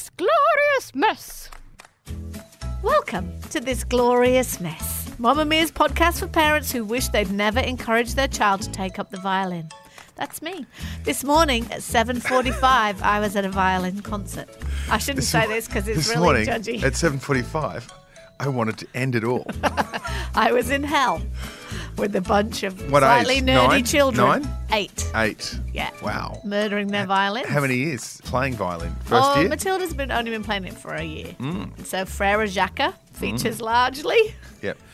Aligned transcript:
this 0.00 0.10
glorious 0.16 0.94
mess. 0.94 1.50
Welcome 2.82 3.38
to 3.50 3.60
this 3.60 3.84
glorious 3.84 4.58
mess. 4.58 5.10
Mamamia's 5.18 5.70
podcast 5.70 6.20
for 6.20 6.26
parents 6.26 6.72
who 6.72 6.86
wish 6.86 7.08
they'd 7.08 7.30
never 7.30 7.60
encouraged 7.60 8.16
their 8.16 8.28
child 8.28 8.62
to 8.62 8.70
take 8.70 8.98
up 8.98 9.10
the 9.10 9.18
violin. 9.18 9.68
That's 10.16 10.40
me. 10.40 10.64
This 11.04 11.22
morning 11.22 11.64
at 11.70 11.82
7:45, 11.82 13.02
I 13.02 13.20
was 13.20 13.36
at 13.36 13.44
a 13.44 13.50
violin 13.50 14.00
concert. 14.00 14.48
I 14.90 14.96
shouldn't 14.96 15.24
say 15.24 15.46
this 15.46 15.66
because 15.66 15.86
it's 15.86 15.98
this 15.98 16.08
really 16.08 16.22
morning 16.22 16.46
judgy. 16.46 16.82
at 16.82 16.94
7:45, 16.94 17.92
I 18.38 18.48
wanted 18.48 18.78
to 18.78 18.86
end 18.94 19.14
it 19.14 19.24
all. 19.24 19.46
I 20.34 20.50
was 20.50 20.70
in 20.70 20.82
hell 20.82 21.20
with 21.96 22.14
a 22.16 22.20
bunch 22.20 22.62
of 22.62 22.90
What 22.90 23.00
slightly 23.00 23.36
age? 23.36 23.42
nerdy 23.44 23.68
Nine? 23.68 23.84
children. 23.84 24.42
Nine? 24.42 24.48
Eight. 24.72 25.10
Eight. 25.14 25.58
Yeah. 25.72 25.90
Wow. 26.02 26.40
Murdering 26.44 26.88
their 26.88 27.06
violin. 27.06 27.44
How 27.46 27.60
many 27.60 27.76
years 27.76 28.20
playing 28.24 28.54
violin? 28.54 28.94
First 29.04 29.30
oh, 29.36 29.40
year. 29.40 29.48
Matilda's 29.48 29.94
been 29.94 30.10
only 30.10 30.30
been 30.30 30.44
playing 30.44 30.64
it 30.64 30.74
for 30.74 30.94
a 30.94 31.02
year. 31.02 31.34
Mm. 31.38 31.84
So 31.86 32.04
Frere 32.04 32.46
Jacques 32.46 32.94
features 33.12 33.60
largely. 33.60 34.34
Yep. 34.62 34.78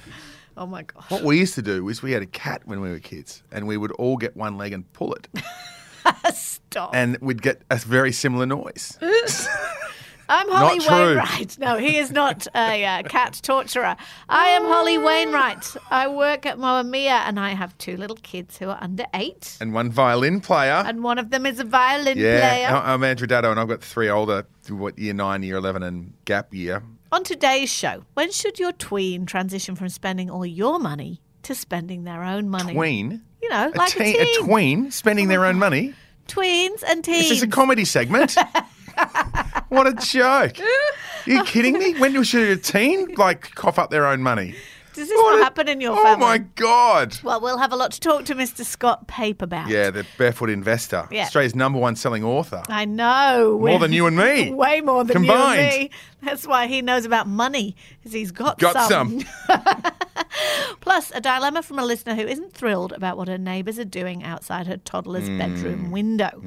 Oh 0.58 0.64
my 0.64 0.84
gosh. 0.84 1.10
What 1.10 1.22
we 1.22 1.38
used 1.38 1.54
to 1.56 1.62
do 1.62 1.84
was 1.84 2.02
we 2.02 2.12
had 2.12 2.22
a 2.22 2.26
cat 2.26 2.62
when 2.64 2.80
we 2.80 2.88
were 2.88 2.98
kids, 2.98 3.42
and 3.52 3.66
we 3.66 3.76
would 3.76 3.92
all 3.92 4.16
get 4.16 4.34
one 4.34 4.56
leg 4.56 4.72
and 4.72 4.90
pull 4.94 5.12
it, 5.12 5.28
Stop. 6.32 6.94
and 6.94 7.18
we'd 7.20 7.42
get 7.42 7.60
a 7.68 7.76
very 7.76 8.10
similar 8.10 8.46
noise. 8.46 8.98
I'm 10.28 10.48
Holly. 10.50 10.78
Wainwright. 10.78 11.58
No, 11.58 11.78
he 11.78 11.96
is 11.98 12.10
not 12.10 12.46
a 12.54 12.84
uh, 12.84 13.02
cat 13.04 13.40
torturer. 13.42 13.96
I 14.28 14.48
am 14.48 14.64
Holly 14.64 14.98
Wainwright. 14.98 15.76
I 15.90 16.08
work 16.08 16.46
at 16.46 16.58
Mamamia 16.58 17.22
and 17.26 17.38
I 17.38 17.50
have 17.50 17.76
two 17.78 17.96
little 17.96 18.16
kids 18.16 18.58
who 18.58 18.68
are 18.68 18.78
under 18.80 19.04
eight. 19.14 19.56
And 19.60 19.72
one 19.72 19.90
violin 19.90 20.40
player. 20.40 20.82
And 20.86 21.02
one 21.02 21.18
of 21.18 21.30
them 21.30 21.46
is 21.46 21.60
a 21.60 21.64
violin 21.64 22.18
yeah, 22.18 22.40
player. 22.40 22.68
I'm 22.68 23.04
Andrew 23.04 23.26
Daddo 23.26 23.50
and 23.50 23.60
I've 23.60 23.68
got 23.68 23.82
three 23.82 24.08
older, 24.08 24.46
what 24.68 24.98
year 24.98 25.14
nine, 25.14 25.42
year 25.42 25.56
eleven, 25.56 25.82
and 25.82 26.12
gap 26.24 26.52
year. 26.52 26.82
On 27.12 27.22
today's 27.22 27.70
show, 27.70 28.02
when 28.14 28.32
should 28.32 28.58
your 28.58 28.72
tween 28.72 29.26
transition 29.26 29.76
from 29.76 29.88
spending 29.88 30.28
all 30.28 30.44
your 30.44 30.78
money 30.78 31.20
to 31.44 31.54
spending 31.54 32.04
their 32.04 32.24
own 32.24 32.48
money? 32.48 32.74
Tween. 32.74 33.22
You 33.42 33.48
know, 33.48 33.70
A, 33.72 33.78
like 33.78 33.92
teen, 33.92 34.16
a 34.16 34.24
teen. 34.24 34.42
a 34.42 34.46
tween 34.46 34.90
spending 34.90 35.28
their 35.28 35.44
own 35.44 35.58
money. 35.58 35.94
Tweens 36.26 36.82
and 36.84 37.04
teens. 37.04 37.28
This 37.28 37.38
is 37.38 37.42
a 37.44 37.46
comedy 37.46 37.84
segment? 37.84 38.34
what 39.68 39.86
a 39.86 39.92
joke! 39.94 40.58
Are 40.60 41.30
you 41.30 41.44
kidding 41.44 41.74
me? 41.78 41.94
When 41.98 42.22
should 42.24 42.48
a 42.48 42.56
teen 42.56 43.14
like 43.16 43.54
cough 43.54 43.78
up 43.78 43.90
their 43.90 44.06
own 44.06 44.22
money? 44.22 44.54
Does 44.94 45.08
this 45.08 45.16
What 45.18 45.32
not 45.32 45.40
a- 45.40 45.44
happen 45.44 45.68
in 45.68 45.82
your 45.82 45.92
oh 45.92 46.02
family? 46.02 46.24
Oh 46.24 46.28
my 46.28 46.38
god! 46.38 47.18
Well, 47.22 47.38
we'll 47.42 47.58
have 47.58 47.70
a 47.72 47.76
lot 47.76 47.92
to 47.92 48.00
talk 48.00 48.24
to 48.26 48.34
Mr. 48.34 48.64
Scott 48.64 49.06
Pape 49.06 49.42
about. 49.42 49.68
Yeah, 49.68 49.90
the 49.90 50.06
barefoot 50.16 50.48
investor, 50.48 51.06
Yeah. 51.10 51.24
Australia's 51.24 51.54
number 51.54 51.78
one 51.78 51.96
selling 51.96 52.24
author. 52.24 52.62
I 52.68 52.86
know. 52.86 53.58
More 53.60 53.78
than 53.78 53.92
you 53.92 54.06
and 54.06 54.16
me. 54.16 54.50
Way 54.54 54.80
more 54.80 55.04
than 55.04 55.12
Combined. 55.16 55.58
you 55.60 55.64
and 55.66 55.80
me. 55.82 55.90
That's 56.22 56.46
why 56.46 56.66
he 56.66 56.80
knows 56.80 57.04
about 57.04 57.26
money, 57.28 57.76
because 57.98 58.12
he's 58.14 58.32
got, 58.32 58.58
Got 58.58 58.88
some. 58.88 59.20
some. 59.20 59.62
Plus, 60.80 61.12
a 61.14 61.20
dilemma 61.20 61.62
from 61.62 61.78
a 61.78 61.84
listener 61.84 62.14
who 62.14 62.22
isn't 62.22 62.52
thrilled 62.54 62.92
about 62.92 63.16
what 63.18 63.28
her 63.28 63.36
neighbours 63.38 63.78
are 63.78 63.84
doing 63.84 64.22
outside 64.24 64.66
her 64.66 64.76
toddler's 64.78 65.26
Hmm. 65.26 65.38
bedroom 65.38 65.90
window. 65.90 66.40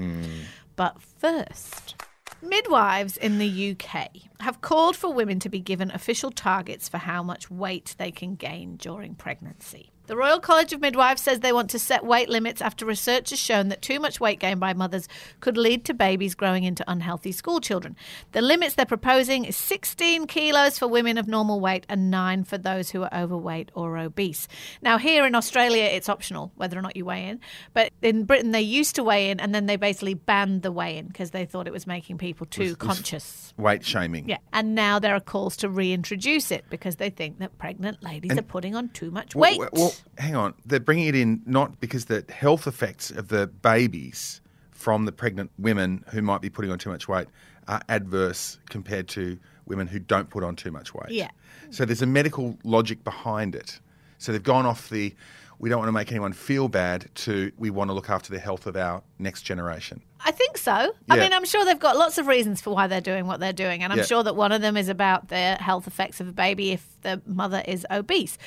But 0.75 0.97
first. 1.19 1.98
Midwives 2.41 3.17
in 3.17 3.37
the 3.37 3.71
UK 3.71 4.28
have 4.39 4.61
called 4.61 4.95
for 4.95 5.13
women 5.13 5.39
to 5.39 5.49
be 5.49 5.59
given 5.59 5.91
official 5.91 6.31
targets 6.31 6.87
for 6.87 6.97
how 6.97 7.21
much 7.21 7.51
weight 7.51 7.95
they 7.97 8.11
can 8.11 8.35
gain 8.35 8.77
during 8.77 9.15
pregnancy. 9.15 9.91
The 10.09 10.17
Royal 10.17 10.39
College 10.39 10.73
of 10.73 10.81
Midwives 10.81 11.21
says 11.21 11.41
they 11.41 11.53
want 11.53 11.69
to 11.69 11.77
set 11.77 12.03
weight 12.03 12.29
limits 12.29 12.63
after 12.63 12.83
research 12.83 13.29
has 13.29 13.37
shown 13.37 13.67
that 13.69 13.83
too 13.83 13.99
much 13.99 14.19
weight 14.19 14.39
gain 14.39 14.57
by 14.57 14.73
mothers 14.73 15.07
could 15.39 15.55
lead 15.55 15.85
to 15.85 15.93
babies 15.93 16.33
growing 16.33 16.63
into 16.63 16.83
unhealthy 16.87 17.31
school 17.31 17.61
children. 17.61 17.95
The 18.31 18.41
limits 18.41 18.73
they're 18.73 18.87
proposing 18.87 19.45
is 19.45 19.55
16 19.55 20.25
kilos 20.25 20.79
for 20.79 20.87
women 20.87 21.19
of 21.19 21.27
normal 21.27 21.59
weight 21.59 21.85
and 21.87 22.09
9 22.09 22.45
for 22.45 22.57
those 22.57 22.89
who 22.89 23.03
are 23.03 23.13
overweight 23.13 23.69
or 23.75 23.99
obese. 23.99 24.47
Now, 24.81 24.97
here 24.97 25.27
in 25.27 25.35
Australia, 25.35 25.83
it's 25.83 26.09
optional 26.09 26.51
whether 26.55 26.75
or 26.75 26.81
not 26.81 26.95
you 26.95 27.05
weigh 27.05 27.27
in, 27.27 27.39
but 27.75 27.91
in 28.01 28.23
Britain, 28.23 28.49
they 28.49 28.61
used 28.61 28.95
to 28.95 29.03
weigh 29.03 29.29
in 29.29 29.39
and 29.39 29.53
then 29.53 29.67
they 29.67 29.75
basically 29.75 30.15
banned 30.15 30.63
the 30.63 30.71
weigh 30.71 30.97
in 30.97 31.05
because 31.05 31.29
they 31.29 31.45
thought 31.45 31.67
it 31.67 31.73
was 31.73 31.85
making 31.85 32.17
people 32.17 32.47
too 32.47 32.75
conscious. 32.77 33.53
Weight 33.57 33.85
shaming. 33.85 34.27
Yeah, 34.29 34.37
and 34.53 34.75
now 34.75 34.99
there 34.99 35.15
are 35.15 35.19
calls 35.19 35.57
to 35.57 35.67
reintroduce 35.69 36.51
it 36.51 36.63
because 36.69 36.97
they 36.97 37.09
think 37.09 37.39
that 37.39 37.57
pregnant 37.57 38.03
ladies 38.03 38.29
And- 38.29 38.39
are 38.39 38.43
putting 38.43 38.75
on 38.75 38.89
too 38.89 39.09
much 39.09 39.33
Well, 39.33 39.49
weight. 39.49 39.59
well, 39.59 39.69
well, 39.73 39.93
hang 40.19 40.35
on. 40.35 40.53
They're 40.67 40.79
bringing 40.79 41.07
it 41.07 41.15
in 41.15 41.41
not 41.47 41.79
because 41.79 42.05
the 42.05 42.23
health 42.29 42.67
effects 42.67 43.09
of 43.09 43.29
the 43.29 43.47
babies 43.47 44.39
from 44.69 45.05
the 45.05 45.11
pregnant 45.11 45.49
women 45.57 46.03
who 46.11 46.21
might 46.21 46.41
be 46.41 46.49
putting 46.51 46.69
on 46.69 46.77
too 46.77 46.91
much 46.91 47.07
weight 47.07 47.27
are 47.67 47.81
adverse 47.89 48.59
compared 48.69 49.07
to 49.07 49.39
women 49.65 49.87
who 49.87 49.97
don't 49.97 50.29
put 50.29 50.43
on 50.43 50.55
too 50.55 50.69
much 50.69 50.93
weight. 50.93 51.09
Yeah. 51.09 51.29
So 51.71 51.83
there's 51.83 52.03
a 52.03 52.05
medical 52.05 52.55
logic 52.63 53.03
behind 53.03 53.55
it. 53.55 53.79
So 54.19 54.31
they've 54.31 54.43
gone 54.43 54.67
off 54.67 54.91
the 54.91 55.15
we 55.59 55.69
don't 55.69 55.79
want 55.79 55.89
to 55.89 55.93
make 55.93 56.09
anyone 56.11 56.33
feel 56.33 56.67
bad 56.69 57.09
to 57.13 57.51
we 57.57 57.69
want 57.69 57.89
to 57.89 57.93
look 57.93 58.09
after 58.09 58.31
the 58.31 58.39
health 58.39 58.65
of 58.65 58.75
our 58.77 59.03
next 59.19 59.41
generation. 59.43 60.01
I 60.25 60.31
think 60.31 60.57
so. 60.57 60.93
I 61.09 61.17
mean, 61.17 61.31
I'm 61.31 61.45
sure 61.45 61.63
they've 61.65 61.79
got 61.79 61.95
lots 61.97 62.17
of 62.17 62.27
reasons 62.27 62.59
for 62.61 62.73
why 62.73 62.87
they're 62.87 62.99
doing 63.01 63.25
what 63.27 63.39
they're 63.39 63.53
doing, 63.53 63.83
and 63.83 63.91
I'm 63.93 63.99
Yeah. 63.99 64.05
sure 64.05 64.23
that 64.23 64.35
one 64.35 64.51
of 64.51 64.61
them 64.61 64.75
is 64.77 64.89
about 64.89 65.29
the 65.29 65.55
health 65.55 65.87
effects 65.87 66.19
of 66.19 66.27
a 66.27 66.33
baby 66.33 66.71
if 66.71 66.85
the 67.01 67.21
mother 67.25 67.63
is 67.65 67.85
obese. 67.91 68.37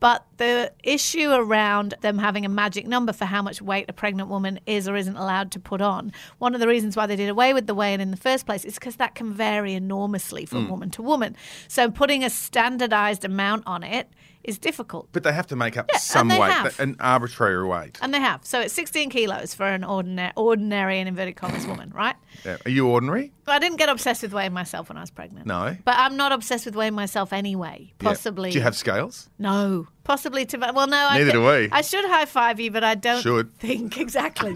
But 0.00 0.26
the 0.36 0.70
issue 0.82 1.30
around 1.30 1.94
them 2.02 2.18
having 2.18 2.44
a 2.44 2.48
magic 2.50 2.86
number 2.86 3.12
for 3.14 3.24
how 3.24 3.40
much 3.40 3.62
weight 3.62 3.86
a 3.88 3.94
pregnant 3.94 4.28
woman 4.28 4.60
is 4.66 4.86
or 4.86 4.96
isn't 4.96 5.16
allowed 5.16 5.50
to 5.52 5.60
put 5.60 5.80
on, 5.80 6.12
one 6.38 6.52
of 6.54 6.60
the 6.60 6.68
reasons 6.68 6.94
why 6.94 7.06
they 7.06 7.16
did 7.16 7.30
away 7.30 7.54
with 7.54 7.66
the 7.66 7.74
weigh 7.74 7.94
in 7.94 8.00
in 8.02 8.10
the 8.10 8.16
first 8.18 8.44
place 8.44 8.64
is 8.66 8.74
because 8.74 8.96
that 8.96 9.14
can 9.14 9.32
vary 9.32 9.72
enormously 9.72 10.44
from 10.44 10.66
Mm. 10.66 10.70
woman 10.70 10.90
to 10.90 11.02
woman. 11.02 11.36
So 11.68 11.90
putting 11.90 12.22
a 12.22 12.28
standardized 12.28 13.24
amount 13.24 13.62
on 13.66 13.82
it 13.82 14.10
is 14.44 14.58
difficult. 14.58 15.08
But 15.12 15.22
they 15.22 15.32
have 15.32 15.46
to 15.48 15.56
make 15.56 15.76
up 15.76 15.90
Yeah, 15.92 15.98
some 15.98 16.30
and 16.30 16.40
weight, 16.40 16.52
have. 16.52 16.78
an 16.80 16.96
arbitrary 17.00 17.66
weight. 17.66 17.98
And 18.02 18.12
they 18.14 18.20
have. 18.20 18.44
So 18.44 18.60
it's 18.60 18.74
16 18.74 19.10
kilos 19.10 19.54
for 19.54 19.66
an 19.66 19.84
ordinary, 19.84 20.32
ordinary 20.36 21.00
in 21.00 21.08
inverted 21.08 21.36
commas 21.36 21.66
woman, 21.66 21.90
right? 21.94 22.16
Yeah. 22.44 22.56
Are 22.64 22.70
you 22.70 22.86
ordinary? 22.88 23.32
I 23.46 23.58
didn't 23.58 23.78
get 23.78 23.88
obsessed 23.88 24.22
with 24.22 24.32
weighing 24.32 24.52
myself 24.52 24.88
when 24.88 24.98
I 24.98 25.00
was 25.00 25.10
pregnant. 25.10 25.46
No. 25.46 25.76
But 25.84 25.96
I'm 25.98 26.16
not 26.16 26.32
obsessed 26.32 26.66
with 26.66 26.76
weighing 26.76 26.94
myself 26.94 27.32
anyway. 27.32 27.92
Yeah. 28.00 28.08
Possibly. 28.10 28.50
Do 28.50 28.58
you 28.58 28.62
have 28.62 28.76
scales? 28.76 29.28
No. 29.38 29.88
Possibly 30.04 30.44
to. 30.46 30.58
Well, 30.58 30.86
no. 30.86 30.96
I 30.96 31.18
Neither 31.18 31.30
thi- 31.30 31.36
do 31.36 31.44
we. 31.44 31.68
I 31.72 31.80
should 31.80 32.04
high 32.04 32.26
five 32.26 32.60
you, 32.60 32.70
but 32.70 32.84
I 32.84 32.94
don't 32.94 33.22
Should. 33.22 33.52
think 33.58 33.98
exactly. 33.98 34.54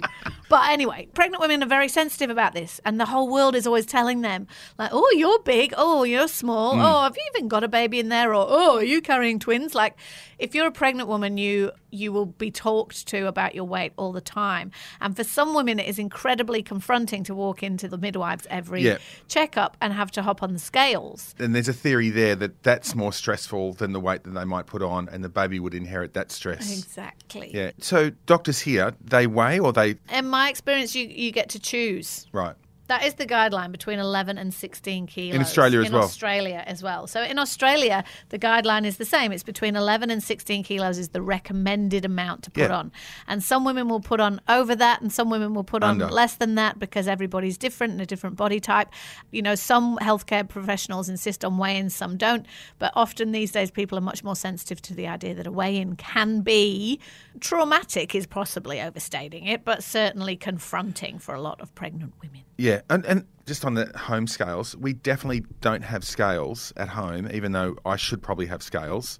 but 0.51 0.71
anyway, 0.71 1.09
pregnant 1.15 1.41
women 1.41 1.63
are 1.63 1.67
very 1.67 1.89
sensitive 1.89 2.29
about 2.31 2.53
this, 2.55 2.81
and 2.85 3.01
the 3.01 3.07
whole 3.07 3.29
world 3.31 3.55
is 3.57 3.67
always 3.67 3.87
telling 3.87 4.21
them, 4.21 4.47
like, 4.79 4.91
"Oh, 4.93 5.11
you're 5.17 5.39
big. 5.41 5.73
Oh, 5.77 6.05
you're 6.05 6.29
small. 6.29 6.75
Hmm. 6.75 6.81
Oh, 6.83 7.03
have 7.03 7.17
you 7.17 7.23
even 7.35 7.49
got 7.49 7.65
a 7.65 7.69
baby 7.69 7.99
in 7.99 8.09
there? 8.11 8.35
Or 8.35 8.47
oh, 8.49 8.77
are 8.77 8.85
you 8.85 9.01
carrying 9.01 9.39
twins?" 9.39 9.75
Like, 9.75 9.97
if 10.39 10.55
you're 10.55 10.67
a 10.67 10.73
pregnant 10.73 11.09
woman, 11.09 11.39
you 11.39 11.73
you 11.91 12.13
will 12.13 12.27
be 12.27 12.51
talked 12.51 13.07
to 13.09 13.27
about 13.27 13.55
your 13.55 13.65
weight 13.65 13.93
all 13.97 14.13
the 14.13 14.21
time, 14.21 14.71
and 15.01 15.17
for 15.17 15.25
some 15.25 15.55
women, 15.55 15.79
it 15.81 15.89
is 15.89 15.99
incredibly 15.99 16.63
confronting 16.63 17.25
to 17.25 17.35
walk 17.35 17.63
into 17.63 17.89
the 17.89 17.97
midwives 17.97 18.47
every 18.51 18.83
Yeah. 18.83 18.99
checkup 19.29 19.79
and 19.81 19.95
have 19.95 20.11
to 20.11 20.23
hop 20.23 20.43
on 20.43 20.53
the 20.53 20.59
scales. 20.59 21.35
And 21.39 21.55
there's 21.55 21.69
a 21.69 21.73
theory 21.73 22.11
there 22.11 22.35
that 22.37 22.63
that's 22.63 22.95
more 22.95 23.15
stressful 23.15 23.73
than 23.73 23.93
the 23.95 24.01
weight 24.01 24.25
that 24.25 24.33
they 24.33 24.45
might 24.45 24.67
put 24.67 24.83
on, 24.83 25.09
and 25.09 25.25
the 25.25 25.31
baby 25.43 25.61
would 25.61 25.75
inherit 25.75 26.15
that 26.15 26.33
stress. 26.33 26.79
Exactly. 26.79 27.51
Yeah. 27.53 27.71
So 27.79 28.11
doctors 28.27 28.59
here, 28.61 28.95
they 29.05 29.27
weigh 29.27 29.59
or 29.59 29.73
they 29.73 29.97
In 30.13 30.27
my 30.29 30.49
experience, 30.49 30.95
you, 30.95 31.07
you 31.07 31.31
get 31.33 31.49
to 31.51 31.59
choose. 31.61 32.27
right. 32.33 32.57
That 32.89 33.05
is 33.05 33.15
the 33.15 33.27
guideline 33.27 33.71
between 33.71 33.99
11 33.99 34.39
and 34.39 34.53
16 34.53 35.07
kilos. 35.07 35.35
In 35.35 35.41
Australia 35.43 35.81
as 35.81 35.87
in 35.87 35.93
well. 35.93 36.03
Australia 36.03 36.65
as 36.67 36.83
well. 36.83 37.07
So 37.07 37.23
in 37.23 37.39
Australia, 37.39 38.03
the 38.31 38.39
guideline 38.39 38.87
is 38.87 38.97
the 38.97 39.05
same. 39.05 39.31
It's 39.31 39.43
between 39.43 39.77
11 39.77 40.11
and 40.11 40.23
16 40.23 40.65
kilos 40.65 40.97
is 40.99 41.11
the 41.11 41.21
recommended 41.21 42.05
amount 42.07 42.45
to 42.45 42.51
put 42.51 42.63
Yeah. 42.63 42.77
on. 42.77 42.91
And 43.27 43.43
some 43.43 43.65
women 43.65 43.89
will 43.89 44.01
put 44.01 44.21
on 44.21 44.41
over 44.49 44.75
that 44.75 45.03
and 45.03 45.13
some 45.13 45.29
women 45.29 45.53
will 45.55 45.65
put 45.65 45.85
on 45.85 45.99
less 45.99 46.37
than 46.37 46.55
that 46.55 46.79
because 46.79 47.07
everybody's 47.07 47.59
different 47.59 47.93
and 47.93 48.01
a 48.01 48.07
different 48.07 48.37
body 48.37 48.59
type. 48.59 48.89
You 49.31 49.43
know, 49.43 49.55
some 49.55 49.99
healthcare 49.99 50.49
professionals 50.49 51.11
insist 51.11 51.45
on 51.45 51.59
weigh-ins, 51.59 51.95
some 51.95 52.17
don't. 52.17 52.47
But 52.79 52.93
often 52.97 53.33
these 53.33 53.53
days, 53.53 53.71
people 53.71 53.99
are 53.99 54.03
much 54.03 54.25
more 54.25 54.37
sensitive 54.37 54.81
to 54.83 54.95
the 54.95 55.07
idea 55.07 55.35
that 55.35 55.47
a 55.47 55.53
weigh-in 55.53 55.97
can 55.97 56.41
be 56.41 57.01
traumatic 57.41 58.15
is 58.15 58.27
possibly 58.27 58.81
overstating 58.81 59.45
it, 59.47 59.65
but 59.65 59.85
certainly 59.85 60.37
confronting 60.37 61.19
for 61.19 61.35
a 61.35 61.41
lot 61.41 61.61
of 61.61 61.75
pregnant 61.75 62.15
women. 62.23 62.43
Yeah, 62.57 62.78
and 62.91 63.05
and 63.07 63.27
just 63.47 63.65
on 63.65 63.75
the 63.75 63.91
home 63.97 64.27
scales, 64.27 64.77
we 64.77 64.93
definitely 64.93 65.45
don't 65.61 65.83
have 65.83 66.05
scales 66.05 66.73
at 66.77 66.89
home, 66.89 67.29
even 67.33 67.53
though 67.53 67.77
I 67.85 67.97
should 67.97 68.23
probably 68.23 68.47
have 68.47 68.63
scales, 68.63 69.19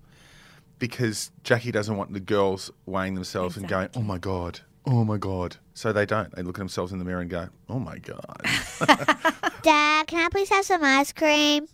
because 0.79 1.31
Jackie 1.45 1.73
doesn't 1.73 1.97
want 1.97 2.13
the 2.13 2.21
girls 2.21 2.71
weighing 2.87 3.15
themselves 3.15 3.57
and 3.57 3.67
going, 3.67 3.89
"Oh 3.95 4.03
my 4.03 4.19
god, 4.19 4.61
oh 4.87 5.05
my 5.05 5.17
god." 5.17 5.57
So 5.75 5.93
they 5.93 6.07
don't. 6.07 6.35
They 6.35 6.43
look 6.43 6.57
at 6.59 6.61
themselves 6.61 6.93
in 6.93 6.99
the 6.99 7.05
mirror 7.05 7.21
and 7.21 7.31
go, 7.31 7.49
"Oh 7.69 7.79
my 7.79 7.99
god." 7.99 8.43
Dad, 9.63 10.07
can 10.07 10.27
I 10.27 10.29
please 10.31 10.49
have 10.51 10.65
some 10.65 10.85
ice 10.85 11.13
cream? 11.13 11.67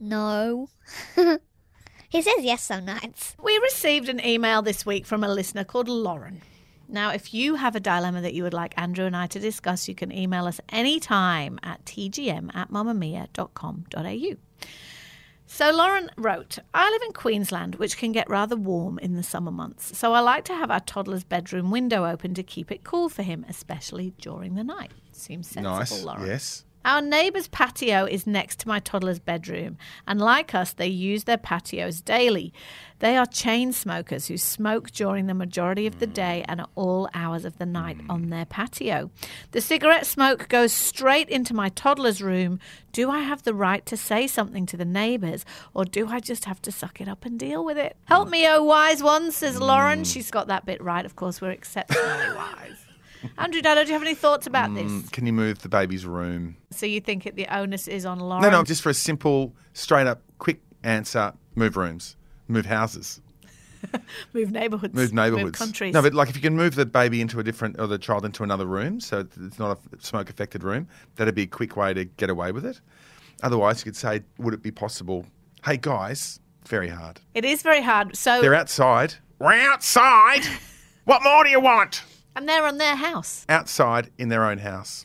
No. 0.00 0.68
he 2.08 2.22
says 2.22 2.40
yes 2.40 2.62
some 2.62 2.84
nights. 2.84 3.36
We 3.42 3.58
received 3.58 4.08
an 4.08 4.24
email 4.24 4.62
this 4.62 4.86
week 4.86 5.06
from 5.06 5.24
a 5.24 5.28
listener 5.28 5.64
called 5.64 5.88
Lauren. 5.88 6.42
Now, 6.88 7.10
if 7.10 7.34
you 7.34 7.56
have 7.56 7.76
a 7.76 7.80
dilemma 7.80 8.22
that 8.22 8.32
you 8.34 8.42
would 8.42 8.54
like 8.54 8.72
Andrew 8.80 9.04
and 9.04 9.14
I 9.16 9.26
to 9.28 9.38
discuss, 9.38 9.88
you 9.88 9.94
can 9.94 10.10
email 10.10 10.46
us 10.46 10.60
anytime 10.70 11.58
at 11.62 11.84
tgm 11.84 12.54
at 12.54 12.70
mamamia.com.au. 12.70 14.36
So 15.50 15.70
Lauren 15.70 16.10
wrote, 16.16 16.58
I 16.74 16.90
live 16.90 17.02
in 17.06 17.12
Queensland, 17.12 17.76
which 17.76 17.96
can 17.96 18.12
get 18.12 18.28
rather 18.28 18.54
warm 18.54 18.98
in 18.98 19.14
the 19.14 19.22
summer 19.22 19.50
months. 19.50 19.96
So 19.96 20.12
I 20.12 20.20
like 20.20 20.44
to 20.44 20.54
have 20.54 20.70
our 20.70 20.80
toddler's 20.80 21.24
bedroom 21.24 21.70
window 21.70 22.04
open 22.04 22.34
to 22.34 22.42
keep 22.42 22.70
it 22.70 22.84
cool 22.84 23.08
for 23.08 23.22
him, 23.22 23.46
especially 23.48 24.12
during 24.20 24.56
the 24.56 24.64
night. 24.64 24.92
Seems 25.12 25.48
sensible, 25.48 25.78
Nice. 25.78 26.02
Lauren. 26.02 26.26
Yes. 26.26 26.64
Our 26.88 27.02
neighbour's 27.02 27.48
patio 27.48 28.06
is 28.06 28.26
next 28.26 28.60
to 28.60 28.68
my 28.68 28.78
toddler's 28.78 29.18
bedroom, 29.18 29.76
and 30.06 30.18
like 30.18 30.54
us, 30.54 30.72
they 30.72 30.86
use 30.86 31.24
their 31.24 31.36
patios 31.36 32.00
daily. 32.00 32.50
They 33.00 33.18
are 33.18 33.26
chain 33.26 33.74
smokers 33.74 34.28
who 34.28 34.38
smoke 34.38 34.90
during 34.92 35.26
the 35.26 35.34
majority 35.34 35.86
of 35.86 35.98
the 35.98 36.06
day 36.06 36.46
and 36.48 36.62
at 36.62 36.70
all 36.76 37.10
hours 37.12 37.44
of 37.44 37.58
the 37.58 37.66
night 37.66 37.98
on 38.08 38.30
their 38.30 38.46
patio. 38.46 39.10
The 39.50 39.60
cigarette 39.60 40.06
smoke 40.06 40.48
goes 40.48 40.72
straight 40.72 41.28
into 41.28 41.52
my 41.52 41.68
toddler's 41.68 42.22
room. 42.22 42.58
Do 42.92 43.10
I 43.10 43.18
have 43.18 43.42
the 43.42 43.52
right 43.52 43.84
to 43.84 43.98
say 43.98 44.26
something 44.26 44.64
to 44.64 44.78
the 44.78 44.86
neighbours, 44.86 45.44
or 45.74 45.84
do 45.84 46.08
I 46.08 46.20
just 46.20 46.46
have 46.46 46.62
to 46.62 46.72
suck 46.72 47.02
it 47.02 47.06
up 47.06 47.26
and 47.26 47.38
deal 47.38 47.66
with 47.66 47.76
it? 47.76 47.98
Help 48.06 48.30
me, 48.30 48.48
oh 48.48 48.62
wise 48.64 49.02
one, 49.02 49.30
says 49.30 49.60
Lauren. 49.60 50.04
Mm. 50.04 50.10
She's 50.10 50.30
got 50.30 50.46
that 50.46 50.64
bit 50.64 50.82
right. 50.82 51.04
Of 51.04 51.16
course, 51.16 51.42
we're 51.42 51.50
exceptionally 51.50 52.34
wise. 52.34 52.87
Andrew 53.38 53.60
Daddo, 53.60 53.82
do 53.82 53.88
you 53.88 53.92
have 53.94 54.02
any 54.02 54.14
thoughts 54.14 54.46
about 54.46 54.70
mm, 54.70 55.02
this? 55.02 55.10
Can 55.10 55.26
you 55.26 55.32
move 55.32 55.60
the 55.60 55.68
baby's 55.68 56.06
room? 56.06 56.56
So 56.70 56.86
you 56.86 57.00
think 57.00 57.26
it, 57.26 57.36
the 57.36 57.46
onus 57.48 57.88
is 57.88 58.06
on 58.06 58.20
Lauren? 58.20 58.42
No, 58.42 58.50
no, 58.50 58.64
just 58.64 58.82
for 58.82 58.90
a 58.90 58.94
simple, 58.94 59.54
straight 59.72 60.06
up, 60.06 60.22
quick 60.38 60.60
answer 60.84 61.32
move 61.54 61.76
rooms, 61.76 62.16
move 62.46 62.66
houses, 62.66 63.20
move 64.32 64.50
neighbourhoods, 64.50 64.94
move 64.94 65.12
neighbourhoods. 65.12 65.58
countries. 65.58 65.94
No, 65.94 66.02
but 66.02 66.14
like 66.14 66.28
if 66.28 66.36
you 66.36 66.42
can 66.42 66.56
move 66.56 66.74
the 66.74 66.86
baby 66.86 67.20
into 67.20 67.40
a 67.40 67.44
different, 67.44 67.78
or 67.80 67.86
the 67.86 67.98
child 67.98 68.24
into 68.24 68.42
another 68.42 68.66
room, 68.66 69.00
so 69.00 69.26
it's 69.40 69.58
not 69.58 69.78
a 69.78 70.02
smoke 70.04 70.30
affected 70.30 70.62
room, 70.62 70.88
that'd 71.16 71.34
be 71.34 71.42
a 71.42 71.46
quick 71.46 71.76
way 71.76 71.92
to 71.94 72.04
get 72.04 72.30
away 72.30 72.52
with 72.52 72.64
it. 72.64 72.80
Otherwise, 73.42 73.80
you 73.80 73.84
could 73.84 73.96
say, 73.96 74.22
would 74.38 74.54
it 74.54 74.62
be 74.62 74.70
possible? 74.70 75.26
Hey, 75.64 75.76
guys, 75.76 76.40
very 76.66 76.88
hard. 76.88 77.20
it 77.34 77.44
is 77.44 77.62
very 77.62 77.82
hard. 77.82 78.16
So 78.16 78.40
They're 78.40 78.54
outside. 78.54 79.14
We're 79.38 79.52
outside. 79.52 80.42
what 81.04 81.22
more 81.22 81.44
do 81.44 81.50
you 81.50 81.60
want? 81.60 82.02
And 82.38 82.48
they're 82.48 82.64
on 82.64 82.78
their 82.78 82.94
house. 82.96 83.44
outside 83.48 84.10
in 84.16 84.28
their 84.28 84.44
own 84.44 84.58
house. 84.58 85.04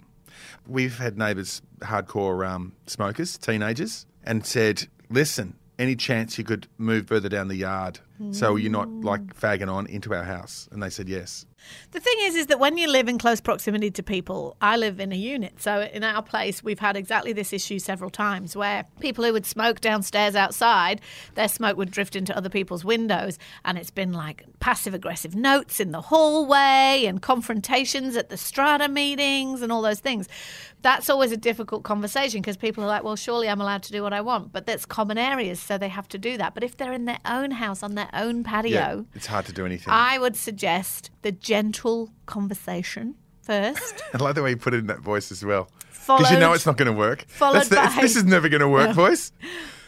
We've 0.68 0.98
had 0.98 1.18
neighbours, 1.18 1.62
hardcore 1.80 2.48
um, 2.48 2.74
smokers, 2.86 3.38
teenagers, 3.38 4.06
and 4.24 4.46
said, 4.46 4.88
listen, 5.10 5.56
any 5.80 5.96
chance 5.96 6.38
you 6.38 6.44
could 6.44 6.68
move 6.78 7.08
further 7.08 7.28
down 7.30 7.48
the 7.48 7.56
yard 7.56 8.00
so 8.32 8.56
you're 8.56 8.72
not 8.72 8.88
like 8.90 9.36
fagging 9.36 9.70
on 9.70 9.88
into 9.88 10.14
our 10.14 10.24
house? 10.24 10.70
And 10.72 10.82
they 10.82 10.90
said 10.90 11.10
yes. 11.10 11.46
The 11.92 12.00
thing 12.00 12.15
is, 12.21 12.36
is 12.36 12.48
that 12.48 12.60
when 12.60 12.77
you 12.77 12.88
live 12.89 13.07
in 13.07 13.18
close 13.18 13.42
proximity 13.42 13.92
to 13.92 14.04
people, 14.04 14.56
I 14.62 14.77
live 14.77 15.00
in 15.00 15.12
a 15.12 15.15
unit. 15.15 15.62
So 15.62 15.81
in 15.94 16.04
our 16.04 16.21
place, 16.21 16.63
we've 16.63 16.80
had 16.80 16.95
exactly 16.98 17.33
this 17.33 17.54
issue 17.54 17.80
several 17.80 18.10
times 18.10 18.56
where 18.56 18.86
people 19.00 19.24
who 19.24 19.33
would 19.33 19.45
smoke 19.45 19.81
downstairs 19.81 20.36
outside, 20.36 21.01
their 21.36 21.48
smoke 21.48 21.77
would 21.77 21.92
drift 21.92 22.15
into 22.15 22.36
other 22.36 22.50
people's 22.50 22.83
windows. 22.83 23.38
And 23.65 23.77
it's 23.77 23.92
been 23.92 24.13
like 24.13 24.44
passive 24.60 24.94
aggressive 24.94 25.36
notes 25.36 25.80
in 25.80 25.92
the 25.92 26.01
hallway 26.01 27.06
and 27.06 27.21
confrontations 27.21 28.15
at 28.15 28.30
the 28.30 28.38
strata 28.38 28.88
meetings 28.88 29.62
and 29.62 29.71
all 29.71 29.81
those 29.81 30.00
things. 30.00 30.27
That's 30.81 31.10
always 31.10 31.31
a 31.31 31.38
difficult 31.38 31.83
conversation 31.83 32.42
because 32.42 32.57
people 32.57 32.83
are 32.83 32.88
like, 32.88 33.04
well, 33.04 33.15
surely 33.15 33.48
I'm 33.48 33.62
allowed 33.62 33.83
to 33.83 33.92
do 33.94 34.04
what 34.04 34.12
I 34.12 34.19
want. 34.19 34.51
But 34.51 34.65
that's 34.65 34.86
common 34.86 35.18
areas, 35.18 35.60
so 35.60 35.77
they 35.77 35.88
have 35.88 36.10
to 36.10 36.18
do 36.18 36.38
that. 36.38 36.54
But 36.54 36.63
if 36.63 36.75
they're 36.75 36.92
in 36.92 37.06
their 37.06 37.19
own 37.25 37.51
house 37.51 37.83
on 37.83 37.95
their 37.95 38.10
own 38.13 38.44
patio, 38.44 38.71
Yeah, 38.74 39.01
it's 39.15 39.27
hard 39.27 39.45
to 39.45 39.54
do 39.54 39.65
anything. 39.65 39.94
I 39.94 40.18
would 40.18 40.36
suggest 40.36 41.10
the 41.21 41.31
gentle 41.54 42.10
conversation 42.26 43.16
first, 43.42 44.04
I 44.14 44.18
like 44.18 44.36
the 44.36 44.42
way 44.44 44.52
you 44.52 44.58
put 44.58 44.74
it 44.74 44.78
in 44.78 44.88
that 44.88 45.00
voice 45.02 45.32
as 45.32 45.44
well. 45.46 45.70
Because 46.08 46.32
you 46.32 46.40
know 46.40 46.54
it's 46.54 46.66
not 46.66 46.78
going 46.78 46.92
to 46.92 46.98
work. 46.98 47.26
followed 47.28 47.64
the- 47.66 47.76
by- 47.76 47.98
this 48.02 48.16
is 48.16 48.24
never 48.24 48.50
going 48.50 48.62
to 48.62 48.68
work, 48.68 48.92
voice. 49.06 49.32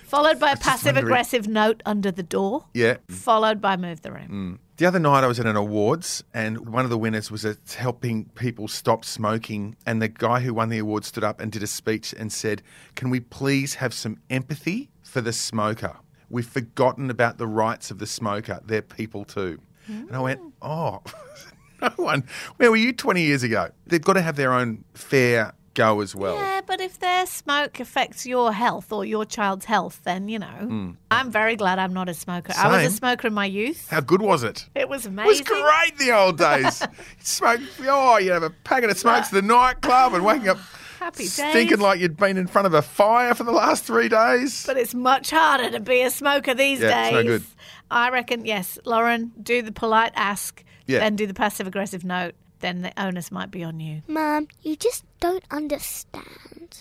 followed 0.06 0.40
by 0.40 0.52
a 0.52 0.58
passive 0.58 0.96
aggressive 0.96 1.48
note 1.48 1.82
under 1.86 2.12
the 2.12 2.24
door, 2.24 2.66
Yeah. 2.74 2.98
followed 3.10 3.60
by 3.60 3.76
move 3.78 4.02
the 4.02 4.12
room. 4.12 4.30
Mm. 4.30 4.60
The 4.78 4.86
other 4.86 5.00
night 5.00 5.24
I 5.24 5.28
was 5.28 5.40
at 5.40 5.46
an 5.46 5.56
awards 5.56 6.24
and 6.34 6.68
one 6.70 6.84
of 6.84 6.90
the 6.92 6.98
winners 6.98 7.32
was 7.32 7.44
at 7.46 7.58
helping 7.78 8.26
people 8.36 8.68
stop 8.68 9.04
smoking 9.06 9.76
and 9.86 10.02
the 10.02 10.08
guy 10.10 10.42
who 10.42 10.54
won 10.54 10.70
the 10.70 10.78
award 10.80 11.04
stood 11.06 11.24
up 11.24 11.40
and 11.42 11.52
did 11.52 11.64
a 11.64 11.68
speech 11.68 12.14
and 12.18 12.32
said, 12.32 12.62
"Can 12.96 13.10
we 13.10 13.20
please 13.22 13.76
have 13.76 13.94
some 13.94 14.18
empathy 14.30 14.90
for 15.02 15.22
the 15.22 15.34
smoker? 15.34 15.96
We've 16.30 16.46
forgotten 16.48 17.10
about 17.10 17.38
the 17.38 17.48
rights 17.48 17.90
of 17.92 18.00
the 18.00 18.08
smoker. 18.08 18.60
They're 18.66 18.82
people 18.82 19.24
too." 19.26 19.60
Hmm. 19.88 20.08
And 20.08 20.16
I 20.16 20.20
went, 20.20 20.42
"Oh, 20.62 21.02
no 21.82 21.90
one. 21.98 22.24
Where 22.58 22.70
were 22.72 22.78
you 22.78 22.94
20 22.94 23.22
years 23.22 23.44
ago? 23.44 23.70
They've 23.88 24.02
got 24.02 24.14
to 24.14 24.22
have 24.22 24.36
their 24.36 24.54
own 24.54 24.84
fair 24.94 25.54
go 25.74 26.02
as 26.02 26.16
well." 26.16 26.36
Yeah, 26.36 26.62
but 26.66 26.80
if 26.82 27.00
their 27.00 27.26
smoke 27.26 27.80
affects 27.80 28.26
your 28.26 28.54
health 28.54 28.92
or 28.94 29.04
your 29.06 29.26
child's 29.26 29.66
health, 29.66 30.02
then 30.04 30.28
you 30.30 30.40
know. 30.40 30.46
Hmm. 30.48 30.92
I'm 31.12 31.32
very 31.32 31.56
glad 31.56 31.80
I'm 31.80 31.94
not 31.94 32.08
a 32.10 32.14
smoker. 32.14 32.54
I 32.58 32.68
was 32.84 32.94
a. 32.94 32.96
Smoker 32.96 33.28
in 33.28 33.34
my 33.34 33.46
youth. 33.46 33.90
How 33.90 34.00
good 34.02 34.22
was 34.22 34.44
it? 34.44 34.68
It 34.76 34.88
was 34.90 35.06
amazing. 35.06 35.46
It 35.46 35.50
was 35.50 35.62
great 35.62 35.92
in 36.00 36.08
the 36.08 36.16
old 36.16 36.38
days. 36.38 36.82
Smoke, 37.20 37.60
oh, 37.84 38.18
you 38.18 38.32
have 38.32 38.44
a 38.44 38.50
packet 38.52 38.90
of 38.90 38.98
smokes 38.98 39.30
to 39.30 39.36
the 39.36 39.42
nightclub 39.42 40.14
and 40.14 40.24
waking 40.26 40.48
up 40.50 40.58
Happy 41.00 41.26
stinking 41.26 41.68
days. 41.68 41.80
like 41.80 42.00
you'd 42.00 42.16
been 42.18 42.38
in 42.38 42.48
front 42.48 42.66
of 42.66 42.74
a 42.74 42.82
fire 42.82 43.36
for 43.36 43.44
the 43.44 43.52
last 43.52 43.84
three 43.84 44.08
days. 44.10 44.66
But 44.66 44.78
it's 44.78 44.96
much 44.96 45.30
harder 45.30 45.70
to 45.72 45.80
be 45.82 46.02
a 46.02 46.10
smoker 46.10 46.54
these 46.56 46.80
Yeah, 46.80 46.88
days. 46.90 47.08
it's 47.08 47.14
no 47.14 47.24
good. 47.24 47.44
I 47.92 48.10
reckon, 48.10 48.46
yes, 48.46 48.80
Lauren, 48.86 49.32
do 49.44 49.62
the 49.62 49.72
polite 49.74 50.14
ask, 50.16 50.64
Yeah. 50.88 51.00
then 51.00 51.16
do 51.16 51.26
the 51.28 51.34
passive 51.34 51.68
aggressive 51.68 52.04
note, 52.04 52.36
then 52.60 52.82
the 52.82 52.92
onus 53.02 53.32
might 53.32 53.52
be 53.52 53.64
on 53.64 53.80
you. 53.80 54.02
Mum, 54.08 54.48
you 54.62 54.76
just 54.76 55.04
don't 55.20 55.44
understand. 55.52 56.80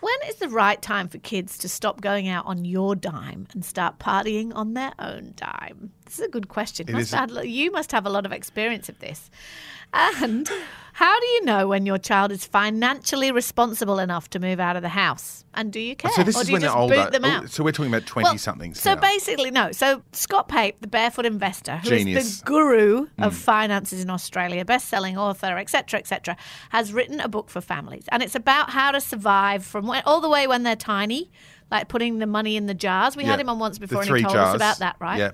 When 0.00 0.14
is 0.28 0.36
the 0.36 0.48
right 0.48 0.80
time 0.80 1.08
for 1.08 1.18
kids 1.18 1.56
to 1.58 1.68
stop 1.68 2.00
going 2.00 2.28
out 2.28 2.44
on 2.46 2.64
your 2.64 2.94
dime 2.94 3.48
and 3.54 3.64
start 3.64 3.98
partying 3.98 4.52
on 4.54 4.74
their 4.74 4.92
own 4.98 5.32
dime? 5.36 5.90
This 6.04 6.18
is 6.18 6.26
a 6.26 6.28
good 6.28 6.48
question. 6.48 6.86
Must 6.92 7.12
a- 7.12 7.16
have- 7.16 7.44
you 7.46 7.70
must 7.72 7.92
have 7.92 8.06
a 8.06 8.10
lot 8.10 8.26
of 8.26 8.32
experience 8.32 8.88
of 8.88 8.98
this. 8.98 9.30
And 10.22 10.48
how 10.92 11.20
do 11.20 11.26
you 11.26 11.44
know 11.44 11.68
when 11.68 11.84
your 11.86 11.98
child 11.98 12.32
is 12.32 12.44
financially 12.46 13.30
responsible 13.32 13.98
enough 13.98 14.30
to 14.30 14.38
move 14.38 14.58
out 14.60 14.76
of 14.76 14.82
the 14.82 14.88
house? 14.90 15.44
And 15.54 15.72
do 15.72 15.80
you 15.80 15.96
care? 15.96 16.10
so 16.12 16.22
this 16.22 16.36
or 16.36 16.40
is 16.40 16.46
do 16.46 16.52
you 16.52 16.54
when 16.54 16.62
just 16.62 16.72
they're 16.74 16.80
older. 16.82 16.94
boot 17.04 17.12
them 17.12 17.24
out? 17.24 17.50
So 17.50 17.64
we're 17.64 17.72
talking 17.72 17.90
about 17.92 18.02
Well, 18.14 18.24
twenty 18.24 18.38
somethings. 18.38 18.80
So 18.80 18.94
now. 18.94 19.00
basically, 19.00 19.50
no. 19.50 19.72
So 19.72 20.02
Scott 20.12 20.48
Pape, 20.48 20.76
the 20.80 20.86
barefoot 20.86 21.24
investor, 21.26 21.76
who 21.78 21.90
is 21.90 22.04
Genius. 22.04 22.40
the 22.40 22.44
guru 22.46 23.06
of 23.18 23.32
Hmm. 23.32 23.38
finances 23.38 24.02
in 24.02 24.10
Australia, 24.10 24.64
best-selling 24.64 25.16
author, 25.18 25.56
etc., 25.58 25.98
etc., 25.98 26.36
has 26.70 26.92
written 26.92 27.20
a 27.20 27.28
book 27.28 27.48
for 27.50 27.60
families, 27.60 28.04
and 28.12 28.22
it's 28.22 28.34
about 28.34 28.70
how 28.70 28.90
to 28.90 29.00
survive 29.00 29.64
from 29.64 29.86
when, 29.86 30.02
all 30.06 30.20
the 30.20 30.28
way 30.28 30.46
when 30.46 30.62
they're 30.62 30.76
tiny, 30.76 31.30
like 31.70 31.88
putting 31.88 32.18
the 32.18 32.26
money 32.26 32.56
in 32.56 32.66
the 32.66 32.74
jars. 32.74 33.16
We 33.16 33.24
had 33.24 33.40
him 33.40 33.48
on 33.48 33.58
once 33.58 33.78
before, 33.78 34.02
and 34.02 34.14
he 34.16 34.22
told 34.22 34.34
jars. 34.34 34.48
us 34.50 34.56
about 34.56 34.78
that, 34.80 34.96
right? 35.00 35.18
Yeah. 35.18 35.30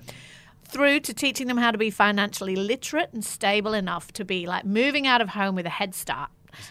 Through 0.73 1.01
to 1.01 1.13
teaching 1.13 1.47
them 1.47 1.57
how 1.57 1.69
to 1.71 1.77
be 1.77 1.91
financially 1.91 2.55
literate 2.55 3.13
and 3.13 3.23
stable 3.23 3.73
enough 3.73 4.11
to 4.13 4.25
be 4.25 4.47
like 4.47 4.65
moving 4.65 5.05
out 5.05 5.21
of 5.21 5.29
home 5.29 5.53
with 5.55 5.65
a 5.67 5.69
head 5.69 5.93
start. 5.93 6.29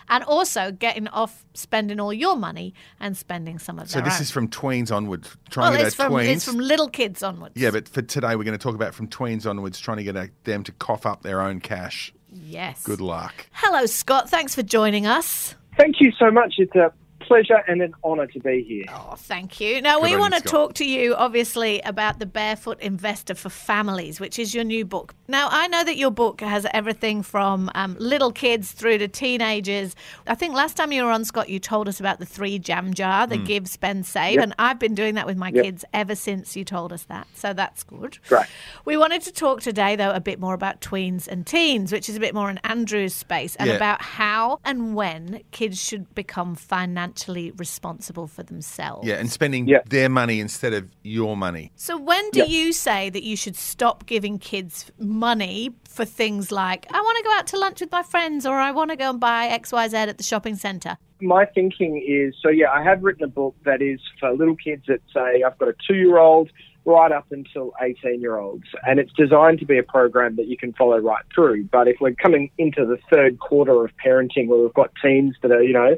And 0.09 0.23
also 0.25 0.71
getting 0.73 1.09
off 1.09 1.45
spending 1.55 1.99
all 1.99 2.13
your 2.13 2.37
money 2.37 2.75
and 3.01 3.17
spending 3.17 3.59
some 3.59 3.79
of 3.79 3.89
So 3.91 4.01
this 4.01 4.17
own. 4.17 4.23
is 4.23 4.31
from 4.31 4.49
tweens 4.49 4.95
onwards. 4.95 5.37
Trying 5.51 5.65
well, 5.65 5.73
to 5.73 5.79
get 5.79 5.87
it's 5.87 5.99
our 6.01 6.07
from, 6.07 6.15
tweens. 6.15 6.29
it's 6.29 6.45
from 6.45 6.59
little 6.59 6.89
kids 6.89 7.23
onwards. 7.23 7.55
yeah, 7.57 7.71
but 7.71 7.89
for 7.89 8.03
today 8.03 8.37
we're 8.37 8.45
going 8.45 8.59
to 8.59 8.63
talk 8.63 8.75
about 8.77 8.95
from 8.95 9.09
tweens 9.09 9.49
onwards, 9.49 9.79
trying 9.81 9.97
to 9.99 10.05
get 10.05 10.45
them 10.45 10.63
to 10.65 10.73
cough 10.73 11.07
up 11.07 11.23
their 11.23 11.41
own 11.41 11.59
cash. 11.61 12.13
Yes. 12.29 12.83
Good 12.85 13.01
luck. 13.01 13.47
Hello, 13.53 13.87
Scott. 13.87 14.29
Thanks 14.31 14.55
for 14.55 14.63
joining 14.63 15.07
us. 15.07 15.55
Thank 15.79 15.97
you 16.01 16.13
so 16.19 16.31
much. 16.31 16.55
It's 16.59 16.75
a 16.77 16.93
pleasure 17.27 17.63
and 17.69 17.83
an 17.83 17.95
honour 18.05 18.27
to 18.29 18.41
be 18.41 18.63
here. 18.63 18.85
Oh, 18.89 19.15
thank 19.17 19.61
you. 19.61 19.81
Now, 19.81 19.97
Good 20.01 20.11
we 20.11 20.17
want 20.17 20.35
to 20.35 20.41
Scott. 20.41 20.51
talk 20.51 20.75
to 20.75 20.85
you, 20.85 21.15
obviously, 21.15 21.81
about 21.83 22.19
The 22.19 22.27
Barefoot 22.27 22.81
Investor 22.81 23.35
for 23.35 23.49
Families, 23.51 24.21
which 24.21 24.39
is 24.39 24.55
your 24.55 24.65
new 24.65 24.85
book. 24.85 25.15
Now, 25.29 25.49
I 25.51 25.69
know 25.69 25.85
that 25.85 25.97
your 25.97 26.11
book 26.11 26.41
has 26.41 26.67
everything 26.75 27.23
from 27.23 27.71
um, 27.75 27.97
little 27.99 28.33
kids 28.33 28.73
through 28.73 28.99
to 28.99 29.09
teenagers. 29.09 29.95
I 30.27 30.35
think 30.35 30.55
last 30.55 30.77
time 30.77 30.93
you 30.93 31.05
were 31.05 31.11
on, 31.11 31.25
Scott, 31.25 31.49
you 31.49 31.59
told 31.59 31.89
us 31.89 32.01
about 32.01 32.19
the 32.19 32.27
three 32.27 32.59
jam 32.59 32.93
jar, 32.95 33.27
the 33.27 33.39
give, 33.39 33.69
spend, 33.69 34.07
save. 34.07 34.39
And 34.41 34.55
I've 34.59 34.79
been 34.79 34.95
doing 34.95 35.15
that 35.15 35.27
with 35.27 35.37
my 35.37 35.51
Yep. 35.55 35.65
kids 35.65 35.85
ever 35.93 36.15
since 36.15 36.57
you 36.57 36.65
told 36.65 36.93
us 36.93 37.05
that. 37.05 37.27
So 37.35 37.53
that's 37.53 37.83
good. 37.83 38.19
Great. 38.29 38.47
We 38.85 38.97
wanted 38.97 39.23
to 39.23 39.33
talk 39.33 39.61
today, 39.61 39.97
though, 39.97 40.11
a 40.13 40.21
bit 40.21 40.39
more 40.41 40.55
about 40.55 40.81
tweens 40.81 41.27
and 41.29 41.47
teens, 41.47 41.93
which 41.93 42.09
is 42.09 42.17
a 42.17 42.21
bit 42.21 42.35
more 42.35 42.51
in 42.51 42.59
Andrew's 42.59 43.15
space, 43.15 43.57
and 43.57 43.69
Yeah. 43.69 43.77
about 43.77 44.03
how 44.03 44.59
and 44.65 44.95
when 44.95 45.43
kids 45.51 45.83
should 45.83 46.15
become 46.15 46.55
financially 46.55 47.12
responsible 47.57 48.27
for 48.27 48.43
themselves. 48.43 49.07
Yeah, 49.07 49.15
and 49.17 49.31
spending 49.31 49.67
Yeah. 49.67 49.79
their 49.89 50.09
money 50.09 50.41
instead 50.41 50.73
of 50.73 50.89
your 51.03 51.37
money. 51.37 51.73
So, 51.77 51.97
when 51.99 52.29
do 52.31 52.41
Yeah. 52.41 52.47
you 52.47 52.73
say 52.73 53.11
that 53.11 53.23
you 53.23 53.37
should 53.37 53.57
stop 53.57 54.07
giving 54.07 54.39
kids 54.39 54.91
money 54.99 55.71
for 55.89 56.05
things 56.05 56.51
like, 56.53 56.87
I 56.91 57.01
want 57.01 57.19
to 57.19 57.25
go 57.25 57.33
out 57.37 57.47
to 57.49 57.59
lunch 57.59 57.81
with 57.81 57.93
my 57.93 58.03
friends 58.03 58.47
or 58.47 58.57
I 58.57 58.71
want 58.71 58.91
to 58.91 58.97
go 58.97 59.11
and 59.11 59.21
buy 59.21 59.49
XYZ 59.49 60.09
at 60.09 60.19
the 60.19 60.25
shopping 60.25 60.55
centre? 60.57 60.97
my 61.25 61.45
thinking 61.45 62.05
is 62.05 62.35
so 62.43 62.49
yeah, 62.49 62.69
I 62.73 62.83
have 62.83 63.05
written 63.05 63.23
a 63.23 63.29
book 63.29 63.55
that 63.65 63.81
is 63.81 64.01
for 64.19 64.33
little 64.33 64.57
kids 64.57 64.83
that 64.89 65.01
say 65.15 65.45
I've 65.45 65.57
got 65.57 65.69
a 65.69 65.75
two 65.87 65.95
year 65.95 66.19
old 66.19 66.51
right 66.85 67.13
up 67.13 67.27
until 67.31 67.73
18 67.81 68.21
year 68.21 68.39
olds. 68.39 68.65
And 68.85 68.99
it's 68.99 69.13
designed 69.13 69.61
to 69.61 69.65
be 69.65 69.79
a 69.79 69.85
program 69.85 70.35
that 70.35 70.49
you 70.49 70.57
can 70.57 70.73
follow 70.73 70.99
right 70.99 71.23
through. 71.33 71.67
But 71.67 71.87
if 71.87 71.99
we're 72.01 72.15
coming 72.17 72.51
into 72.59 72.85
the 72.85 72.99
third 73.09 73.39
quarter 73.39 73.85
of 73.85 73.93
parenting 74.05 74.49
where 74.49 74.59
we've 74.59 74.75
got 74.75 74.91
teens 75.01 75.37
that 75.43 75.53
are, 75.53 75.63
you 75.63 75.73
know, 75.75 75.97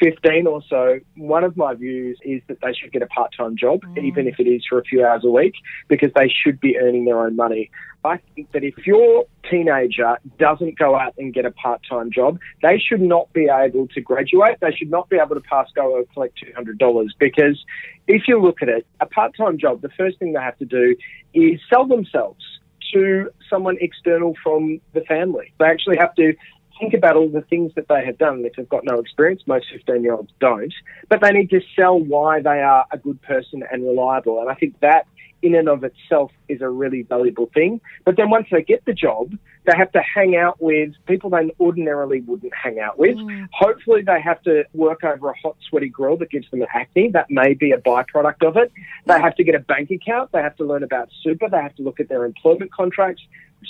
15 0.00 0.46
or 0.46 0.62
so, 0.68 0.98
one 1.16 1.44
of 1.44 1.56
my 1.56 1.74
views 1.74 2.18
is 2.22 2.42
that 2.48 2.60
they 2.60 2.72
should 2.72 2.92
get 2.92 3.02
a 3.02 3.06
part 3.06 3.32
time 3.36 3.56
job, 3.56 3.80
mm. 3.82 4.04
even 4.04 4.26
if 4.26 4.40
it 4.40 4.48
is 4.48 4.64
for 4.68 4.78
a 4.78 4.82
few 4.82 5.04
hours 5.04 5.22
a 5.24 5.30
week, 5.30 5.54
because 5.88 6.10
they 6.14 6.28
should 6.28 6.60
be 6.60 6.76
earning 6.78 7.04
their 7.04 7.18
own 7.18 7.36
money. 7.36 7.70
I 8.04 8.18
think 8.34 8.52
that 8.52 8.64
if 8.64 8.86
your 8.86 9.24
teenager 9.50 10.18
doesn't 10.38 10.78
go 10.78 10.94
out 10.94 11.14
and 11.16 11.32
get 11.32 11.46
a 11.46 11.50
part 11.52 11.80
time 11.88 12.10
job, 12.10 12.38
they 12.62 12.78
should 12.78 13.00
not 13.00 13.32
be 13.32 13.48
able 13.48 13.88
to 13.88 14.00
graduate. 14.00 14.58
They 14.60 14.72
should 14.72 14.90
not 14.90 15.08
be 15.08 15.16
able 15.16 15.36
to 15.36 15.40
pass 15.40 15.68
go 15.74 15.94
or 15.94 16.04
collect 16.12 16.38
$200 16.44 17.08
because 17.18 17.64
if 18.06 18.28
you 18.28 18.40
look 18.40 18.60
at 18.60 18.68
it, 18.68 18.86
a 19.00 19.06
part 19.06 19.34
time 19.36 19.58
job, 19.58 19.80
the 19.80 19.88
first 19.96 20.18
thing 20.18 20.34
they 20.34 20.40
have 20.40 20.58
to 20.58 20.66
do 20.66 20.96
is 21.32 21.60
sell 21.72 21.86
themselves 21.86 22.44
to 22.92 23.30
someone 23.48 23.76
external 23.80 24.34
from 24.42 24.80
the 24.92 25.00
family. 25.02 25.52
They 25.58 25.66
actually 25.66 25.96
have 25.96 26.14
to 26.16 26.34
think 26.78 26.94
about 26.94 27.16
all 27.16 27.28
the 27.28 27.42
things 27.42 27.72
that 27.76 27.88
they 27.88 28.04
have 28.04 28.18
done. 28.18 28.44
If 28.44 28.54
they've 28.56 28.68
got 28.68 28.84
no 28.84 28.98
experience, 28.98 29.42
most 29.46 29.66
15 29.72 30.02
year 30.02 30.14
olds 30.14 30.32
don't, 30.40 30.72
but 31.08 31.20
they 31.20 31.30
need 31.30 31.50
to 31.50 31.60
sell 31.76 31.98
why 31.98 32.40
they 32.40 32.60
are 32.60 32.84
a 32.90 32.98
good 32.98 33.20
person 33.22 33.62
and 33.70 33.84
reliable. 33.84 34.40
And 34.40 34.50
I 34.50 34.54
think 34.54 34.78
that 34.80 35.06
in 35.44 35.54
and 35.54 35.68
of 35.68 35.84
itself 35.84 36.32
is 36.48 36.62
a 36.62 36.68
really 36.68 37.02
valuable 37.02 37.50
thing. 37.52 37.80
But 38.04 38.16
then 38.16 38.30
once 38.30 38.46
they 38.50 38.62
get 38.62 38.84
the 38.86 38.94
job, 38.94 39.36
they 39.66 39.76
have 39.76 39.92
to 39.92 40.00
hang 40.00 40.36
out 40.36 40.60
with 40.60 40.92
people 41.06 41.28
they 41.30 41.52
ordinarily 41.60 42.22
wouldn't 42.22 42.52
hang 42.54 42.80
out 42.80 42.98
with. 42.98 43.16
Mm. 43.16 43.48
Hopefully, 43.52 44.02
they 44.02 44.20
have 44.22 44.42
to 44.42 44.64
work 44.72 45.04
over 45.04 45.30
a 45.30 45.34
hot, 45.42 45.56
sweaty 45.68 45.88
grill 45.88 46.16
that 46.18 46.30
gives 46.30 46.50
them 46.50 46.64
acne. 46.74 47.10
That 47.10 47.30
may 47.30 47.52
be 47.54 47.72
a 47.72 47.78
byproduct 47.78 48.46
of 48.46 48.56
it. 48.56 48.72
They 49.06 49.20
have 49.20 49.36
to 49.36 49.44
get 49.44 49.54
a 49.54 49.58
bank 49.58 49.90
account. 49.90 50.32
They 50.32 50.40
have 50.40 50.56
to 50.56 50.64
learn 50.64 50.82
about 50.82 51.10
super. 51.22 51.48
They 51.48 51.60
have 51.60 51.76
to 51.76 51.82
look 51.82 52.00
at 52.00 52.08
their 52.08 52.24
employment 52.24 52.72
contracts. 52.72 53.22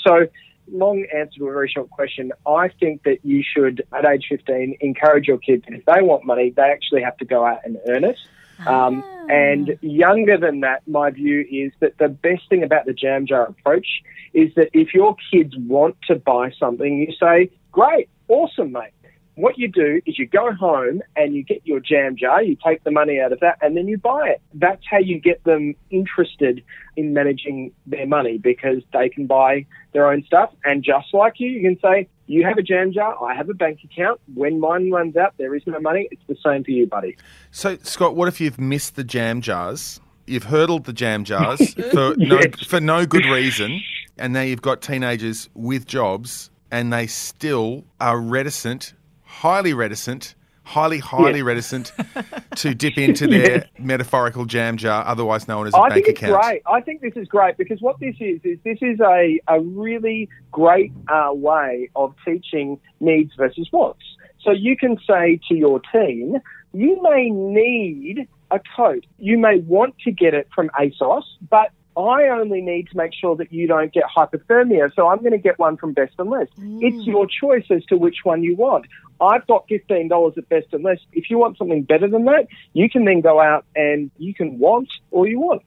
So, 0.07 0.27
long 0.71 1.05
answer 1.15 1.39
to 1.39 1.49
a 1.49 1.53
very 1.53 1.69
short 1.69 1.91
question. 1.91 2.33
I 2.47 2.69
think 2.69 3.03
that 3.05 3.25
you 3.25 3.43
should, 3.43 3.87
at 3.93 4.05
age 4.05 4.27
15, 4.29 4.79
encourage 4.81 5.27
your 5.27 5.39
kids. 5.39 5.65
If 5.69 5.85
they 5.85 6.03
want 6.03 6.25
money, 6.25 6.51
they 6.51 6.63
actually 6.63 7.03
have 7.03 7.17
to 7.19 7.25
go 7.25 7.45
out 7.45 7.61
and 7.65 7.79
earn 7.87 8.05
it. 8.05 8.19
Um, 8.67 9.05
and 9.29 9.77
younger 9.81 10.39
than 10.39 10.61
that, 10.61 10.87
my 10.87 11.11
view 11.11 11.45
is 11.51 11.73
that 11.81 11.99
the 11.99 12.09
best 12.09 12.49
thing 12.49 12.63
about 12.63 12.87
the 12.87 12.93
jam 12.93 13.27
jar 13.27 13.47
approach 13.47 14.03
is 14.33 14.55
that 14.55 14.71
if 14.73 14.95
your 14.95 15.17
kids 15.31 15.55
want 15.57 15.97
to 16.09 16.15
buy 16.17 16.51
something, 16.59 16.99
you 16.99 17.13
say, 17.21 17.51
great, 17.73 18.09
awesome, 18.29 18.73
mate. 18.73 18.93
What 19.37 19.59
you 19.59 19.69
do 19.69 20.01
is 20.07 20.19
you 20.19 20.27
go 20.27 20.53
home 20.53 21.03
and 21.17 21.35
you 21.35 21.43
get 21.43 21.63
your 21.67 21.81
jam 21.81 22.17
jar, 22.17 22.43
you 22.43 22.57
take 22.65 22.85
the 22.85 22.91
money 22.93 23.19
out 23.21 23.33
of 23.33 23.41
that, 23.41 23.59
and 23.61 23.77
then 23.77 23.89
you 23.89 23.99
buy 23.99 24.29
it. 24.29 24.41
That's 24.55 24.83
how 24.89 24.99
you 24.99 25.19
get 25.21 25.43
them 25.43 25.75
interested 25.91 26.63
in 26.97 27.13
managing 27.15 27.73
their 27.87 28.07
money 28.07 28.39
because 28.39 28.83
they 28.93 29.09
can 29.09 29.27
buy 29.27 29.67
their 29.93 30.07
own 30.11 30.23
stuff. 30.25 30.51
And 30.65 30.85
just 30.85 31.13
like 31.13 31.35
you, 31.39 31.49
you 31.49 31.63
can 31.63 31.81
say, 31.81 32.09
you 32.27 32.45
have 32.45 32.57
a 32.59 32.63
jam 32.63 32.93
jar, 32.93 33.23
I 33.23 33.35
have 33.35 33.51
a 33.51 33.55
bank 33.55 33.81
account. 33.85 34.21
When 34.35 34.61
mine 34.61 34.91
runs 34.91 35.17
out, 35.17 35.35
there 35.37 35.55
is 35.55 35.63
no 35.67 35.81
money. 35.81 36.09
It's 36.11 36.23
the 36.29 36.37
same 36.45 36.63
for 36.65 36.71
you, 36.71 36.87
buddy. 36.87 37.17
So, 37.51 37.77
Scott, 37.83 38.15
what 38.15 38.29
if 38.29 38.41
you've 38.41 38.61
missed 38.61 38.95
the 38.97 39.05
jam 39.05 39.41
jars? 39.41 40.01
You've 40.27 40.45
hurdled 40.45 40.85
the 40.85 40.93
jam 40.93 41.25
jars 41.25 41.75
for 41.93 42.15
no 42.19 42.41
Yes. 42.41 42.65
for 42.67 42.81
no 42.81 43.05
good 43.05 43.27
reason, 43.27 43.81
and 44.17 44.33
now 44.33 44.41
you've 44.43 44.63
got 44.63 44.81
teenagers 44.81 45.51
with 45.55 45.87
jobs, 45.87 46.51
and 46.71 46.93
they 46.93 47.07
still 47.07 47.85
are 48.01 48.19
reticent, 48.19 48.95
highly 49.41 49.75
reticent, 49.75 50.35
highly 50.63 50.99
highly 50.99 51.39
Yes. 51.41 51.47
reticent 51.47 51.93
to 52.57 52.75
dip 52.75 52.97
into 52.97 53.27
their 53.27 53.67
metaphorical 53.79 54.45
jam 54.45 54.77
jar, 54.77 55.05
otherwise 55.07 55.47
known 55.49 55.67
as 55.67 55.75
a 55.75 55.79
I 55.79 55.89
bank 55.89 55.95
think 55.95 56.09
it's 56.09 56.23
account. 56.23 56.43
great. 56.43 56.63
I 56.67 56.81
think 56.81 57.01
this 57.03 57.13
is 57.17 57.29
great 57.29 57.57
because 57.57 57.81
what 57.81 57.99
this 58.01 58.15
is 58.21 58.41
is 58.45 58.59
this 58.65 58.79
is 58.81 59.01
a, 59.01 59.41
a 59.49 59.61
really 59.61 60.29
great 60.53 60.93
uh, 61.09 61.31
way 61.33 61.91
of 61.97 62.15
teaching 62.25 62.81
needs 63.01 63.33
versus 63.37 63.69
wants. 63.73 64.03
So 64.43 64.51
you 64.53 64.77
can 64.77 64.99
say 65.09 65.41
to 65.49 65.55
your 65.55 65.81
teen, 65.93 66.41
you 66.73 67.03
may 67.03 67.31
need 67.31 68.29
a 68.51 68.61
coat. 68.77 69.05
You 69.19 69.39
may 69.39 69.59
want 69.61 69.95
to 70.05 70.13
get 70.13 70.35
it 70.35 70.49
from 70.55 70.71
ASOS, 70.81 71.23
but 71.51 71.71
I 71.97 72.29
only 72.29 72.61
need 72.61 72.89
to 72.91 72.97
make 72.97 73.13
sure 73.15 73.37
that 73.37 73.53
you 73.53 73.69
don't 73.69 73.93
get 73.93 74.05
hypothermia, 74.05 74.93
so 74.95 75.09
I'm 75.09 75.19
going 75.19 75.33
to 75.33 75.39
get 75.39 75.59
one 75.59 75.77
from 75.77 75.93
Best 75.93 76.15
and 76.19 76.29
Less. 76.29 76.49
Mm. 76.61 76.81
It's 76.83 77.07
your 77.07 77.27
choice 77.27 77.67
as 77.71 77.85
to 77.87 77.97
which 77.97 78.19
one 78.25 78.43
you 78.43 78.57
want. 78.57 78.87
I've 79.21 79.47
got 79.47 79.69
$15 79.69 80.37
at 80.37 80.49
Best 80.49 80.67
and 80.73 80.83
Less. 80.83 80.99
If 81.13 81.31
you 81.31 81.39
want 81.39 81.57
something 81.57 81.83
better 81.83 82.09
than 82.09 82.25
that, 82.25 82.49
you 82.73 82.91
can 82.91 83.05
then 83.05 83.21
go 83.21 83.41
out 83.41 83.65
and 83.77 84.11
you 84.19 84.35
can 84.35 84.59
want 84.59 84.89
all 85.13 85.27
you 85.27 85.39
want. 85.39 85.63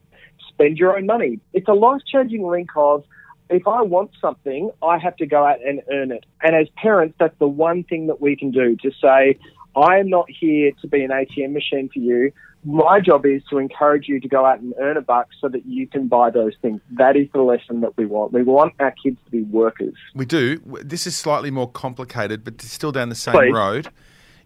Spend 0.49 0.77
your 0.77 0.97
own 0.97 1.05
money. 1.05 1.39
It's 1.53 1.67
a 1.69 1.73
life 1.73 2.01
changing 2.05 2.45
link 2.45 2.71
of 2.75 3.05
if 3.49 3.67
I 3.67 3.81
want 3.81 4.11
something, 4.19 4.71
I 4.81 4.97
have 4.97 5.15
to 5.17 5.25
go 5.25 5.45
out 5.45 5.63
and 5.65 5.81
earn 5.91 6.11
it. 6.11 6.25
And 6.41 6.55
as 6.55 6.67
parents, 6.75 7.15
that's 7.19 7.37
the 7.39 7.47
one 7.47 7.83
thing 7.83 8.07
that 8.07 8.19
we 8.19 8.35
can 8.35 8.51
do 8.51 8.75
to 8.77 8.91
say, 9.01 9.39
I 9.75 9.99
am 9.99 10.09
not 10.09 10.25
here 10.29 10.71
to 10.81 10.87
be 10.87 11.03
an 11.03 11.11
ATM 11.11 11.53
machine 11.53 11.89
for 11.93 11.99
you. 11.99 12.33
My 12.69 12.99
job 12.99 13.25
is 13.25 13.41
to 13.49 13.59
encourage 13.59 14.09
you 14.09 14.19
to 14.19 14.27
go 14.27 14.45
out 14.45 14.59
and 14.59 14.73
earn 14.77 14.97
a 14.97 15.01
buck 15.01 15.29
so 15.39 15.47
that 15.47 15.65
you 15.65 15.87
can 15.87 16.07
buy 16.09 16.29
those 16.29 16.51
things. 16.61 16.81
That 16.97 17.15
is 17.15 17.27
the 17.33 17.41
lesson 17.41 17.79
that 17.81 17.95
we 17.95 18.05
want. 18.05 18.33
We 18.33 18.43
want 18.43 18.73
our 18.79 18.91
kids 18.91 19.17
to 19.23 19.31
be 19.31 19.43
workers. 19.43 19.93
We 20.13 20.25
do. 20.25 20.59
This 20.83 21.07
is 21.07 21.15
slightly 21.15 21.49
more 21.49 21.69
complicated, 21.71 22.43
but 22.43 22.55
it's 22.55 22.69
still 22.71 22.91
down 22.91 23.07
the 23.07 23.15
same 23.15 23.35
Please. 23.35 23.53
road. 23.53 23.87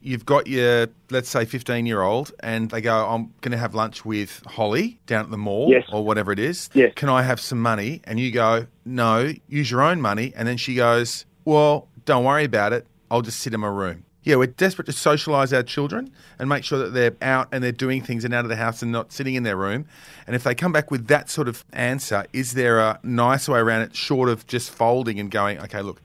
You've 0.03 0.25
got 0.25 0.45
your, 0.45 0.87
let's 1.09 1.29
say, 1.29 1.45
15 1.45 1.87
year 1.87 2.03
old, 2.03 2.31
and 2.41 2.69
they 2.69 2.81
go, 2.81 3.07
I'm 3.07 3.33
going 3.41 3.53
to 3.53 3.57
have 3.57 3.73
lunch 3.73 4.05
with 4.05 4.43
Holly 4.45 4.99
down 5.07 5.25
at 5.25 5.31
the 5.31 5.37
mall 5.37 5.69
Yes. 5.71 5.83
or 5.91 6.03
whatever 6.05 6.31
it 6.31 6.39
is. 6.39 6.69
Yes. 6.75 6.93
Can 6.95 7.09
I 7.09 7.23
have 7.23 7.39
some 7.39 7.59
money? 7.61 8.01
And 8.03 8.19
you 8.19 8.31
go, 8.31 8.67
No, 8.85 9.31
use 9.47 9.71
your 9.71 9.81
own 9.81 9.99
money. 9.99 10.31
And 10.35 10.47
then 10.47 10.57
she 10.57 10.75
goes, 10.75 11.25
Well, 11.45 11.87
don't 12.05 12.23
worry 12.23 12.43
about 12.45 12.71
it. 12.73 12.85
I'll 13.09 13.21
just 13.23 13.39
sit 13.39 13.53
in 13.53 13.59
my 13.61 13.67
room. 13.67 14.05
Yeah, 14.23 14.35
we're 14.35 14.47
desperate 14.47 14.85
to 14.85 14.91
socialise 14.91 15.55
our 15.55 15.63
children 15.63 16.11
and 16.37 16.47
make 16.47 16.63
sure 16.63 16.77
that 16.77 16.93
they're 16.93 17.15
out 17.21 17.47
and 17.51 17.63
they're 17.63 17.71
doing 17.71 18.03
things 18.03 18.23
and 18.23 18.33
out 18.33 18.45
of 18.45 18.49
the 18.49 18.55
house 18.55 18.83
and 18.83 18.91
not 18.91 19.11
sitting 19.11 19.33
in 19.33 19.43
their 19.43 19.57
room. 19.57 19.87
And 20.27 20.35
if 20.35 20.43
they 20.43 20.53
come 20.53 20.71
back 20.71 20.91
with 20.91 21.07
that 21.07 21.29
sort 21.29 21.47
of 21.47 21.65
answer, 21.73 22.25
is 22.31 22.53
there 22.53 22.79
a 22.79 22.99
nice 23.01 23.49
way 23.49 23.59
around 23.59 23.81
it, 23.81 23.95
short 23.95 24.29
of 24.29 24.45
just 24.45 24.69
folding 24.69 25.19
and 25.19 25.31
going, 25.31 25.59
okay, 25.61 25.81
look, 25.81 26.01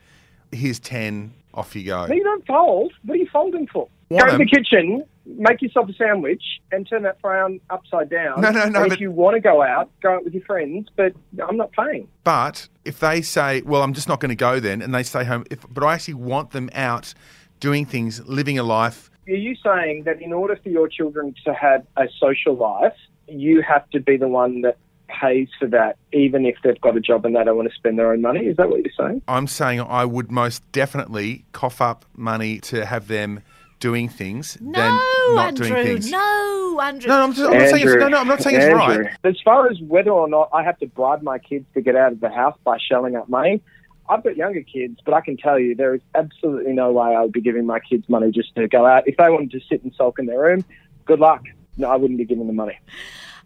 here's 0.50 0.78
10, 0.78 1.34
off 1.52 1.76
you 1.76 1.84
go? 1.84 2.06
No, 2.06 2.14
you 2.14 2.24
don't 2.24 2.46
fold. 2.46 2.92
What 3.04 3.16
are 3.16 3.18
you 3.18 3.28
folding 3.30 3.66
for? 3.66 3.88
Go 4.08 4.24
to 4.24 4.38
the 4.38 4.46
kitchen, 4.46 5.04
make 5.26 5.60
yourself 5.60 5.88
a 5.88 5.92
sandwich, 5.94 6.42
and 6.70 6.88
turn 6.88 7.02
that 7.02 7.20
frown 7.20 7.60
upside 7.70 8.08
down. 8.08 8.40
No, 8.40 8.50
no, 8.50 8.68
no, 8.68 8.84
And 8.84 8.92
if 8.92 9.00
you 9.00 9.10
want 9.10 9.34
to 9.34 9.40
go 9.40 9.62
out, 9.62 9.90
go 10.00 10.14
out 10.14 10.24
with 10.24 10.32
your 10.32 10.44
friends, 10.44 10.88
but 10.94 11.12
I'm 11.46 11.56
not 11.56 11.72
paying. 11.72 12.06
But 12.22 12.68
if 12.84 13.00
they 13.00 13.20
say, 13.20 13.62
well, 13.62 13.82
I'm 13.82 13.94
just 13.94 14.08
not 14.08 14.20
going 14.20 14.28
to 14.30 14.36
go 14.36 14.60
then, 14.60 14.80
and 14.80 14.94
they 14.94 15.02
stay 15.02 15.24
home, 15.24 15.44
if, 15.50 15.66
but 15.68 15.82
I 15.82 15.94
actually 15.94 16.14
want 16.14 16.52
them 16.52 16.70
out 16.72 17.14
doing 17.60 17.84
things, 17.86 18.24
living 18.26 18.58
a 18.58 18.62
life. 18.62 19.10
Are 19.28 19.32
you 19.32 19.56
saying 19.62 20.04
that 20.04 20.22
in 20.22 20.32
order 20.32 20.56
for 20.62 20.68
your 20.68 20.88
children 20.88 21.34
to 21.44 21.52
have 21.54 21.84
a 21.96 22.06
social 22.20 22.54
life, 22.56 22.94
you 23.26 23.62
have 23.62 23.88
to 23.90 24.00
be 24.00 24.16
the 24.16 24.28
one 24.28 24.62
that 24.62 24.78
pays 25.08 25.48
for 25.58 25.66
that, 25.68 25.96
even 26.12 26.44
if 26.46 26.56
they've 26.62 26.80
got 26.80 26.96
a 26.96 27.00
job 27.00 27.24
and 27.24 27.34
they 27.36 27.44
don't 27.44 27.56
want 27.56 27.68
to 27.68 27.74
spend 27.74 27.98
their 27.98 28.12
own 28.12 28.20
money? 28.20 28.40
Is 28.40 28.56
that 28.56 28.68
what 28.68 28.82
you're 28.84 28.92
saying? 28.96 29.22
I'm 29.28 29.46
saying 29.46 29.80
I 29.80 30.04
would 30.04 30.30
most 30.30 30.62
definitely 30.72 31.44
cough 31.52 31.80
up 31.80 32.04
money 32.14 32.58
to 32.60 32.84
have 32.86 33.08
them 33.08 33.40
doing 33.78 34.08
things 34.08 34.56
No, 34.60 34.80
than 34.80 35.34
not 35.36 35.48
Andrew. 35.48 35.68
doing 35.68 35.84
things. 35.84 36.10
No, 36.10 36.80
Andrew. 36.82 37.08
No, 37.08 37.22
I'm, 37.22 37.32
just, 37.32 37.50
I'm 37.50 37.58
not 37.58 37.68
saying 37.68 37.86
it's, 37.86 37.96
no, 37.96 38.08
no, 38.08 38.18
I'm 38.18 38.28
not 38.28 38.42
saying 38.42 38.56
it's 38.56 38.64
Andrew, 38.64 39.04
right. 39.04 39.10
As 39.24 39.36
far 39.44 39.68
as 39.68 39.78
whether 39.80 40.10
or 40.10 40.28
not 40.28 40.50
I 40.52 40.62
have 40.62 40.78
to 40.78 40.86
bribe 40.86 41.22
my 41.22 41.38
kids 41.38 41.66
to 41.74 41.80
get 41.80 41.94
out 41.96 42.12
of 42.12 42.20
the 42.20 42.30
house 42.30 42.56
by 42.64 42.78
shelling 42.78 43.16
out 43.16 43.28
money, 43.28 43.60
I've 44.08 44.22
got 44.22 44.36
younger 44.36 44.62
kids, 44.62 45.00
but 45.04 45.14
I 45.14 45.20
can 45.20 45.36
tell 45.36 45.58
you 45.58 45.74
there 45.74 45.94
is 45.94 46.00
absolutely 46.14 46.72
no 46.72 46.92
way 46.92 47.14
I 47.14 47.22
would 47.22 47.32
be 47.32 47.40
giving 47.40 47.66
my 47.66 47.80
kids 47.80 48.08
money 48.08 48.30
just 48.30 48.54
to 48.56 48.68
go 48.68 48.86
out. 48.86 49.06
If 49.06 49.16
they 49.16 49.28
wanted 49.30 49.50
to 49.52 49.60
sit 49.68 49.82
and 49.82 49.92
sulk 49.94 50.18
in 50.18 50.26
their 50.26 50.40
room, 50.40 50.64
good 51.04 51.20
luck. 51.20 51.42
No, 51.76 51.90
I 51.90 51.96
wouldn't 51.96 52.18
be 52.18 52.24
giving 52.24 52.46
them 52.46 52.56
money. 52.56 52.78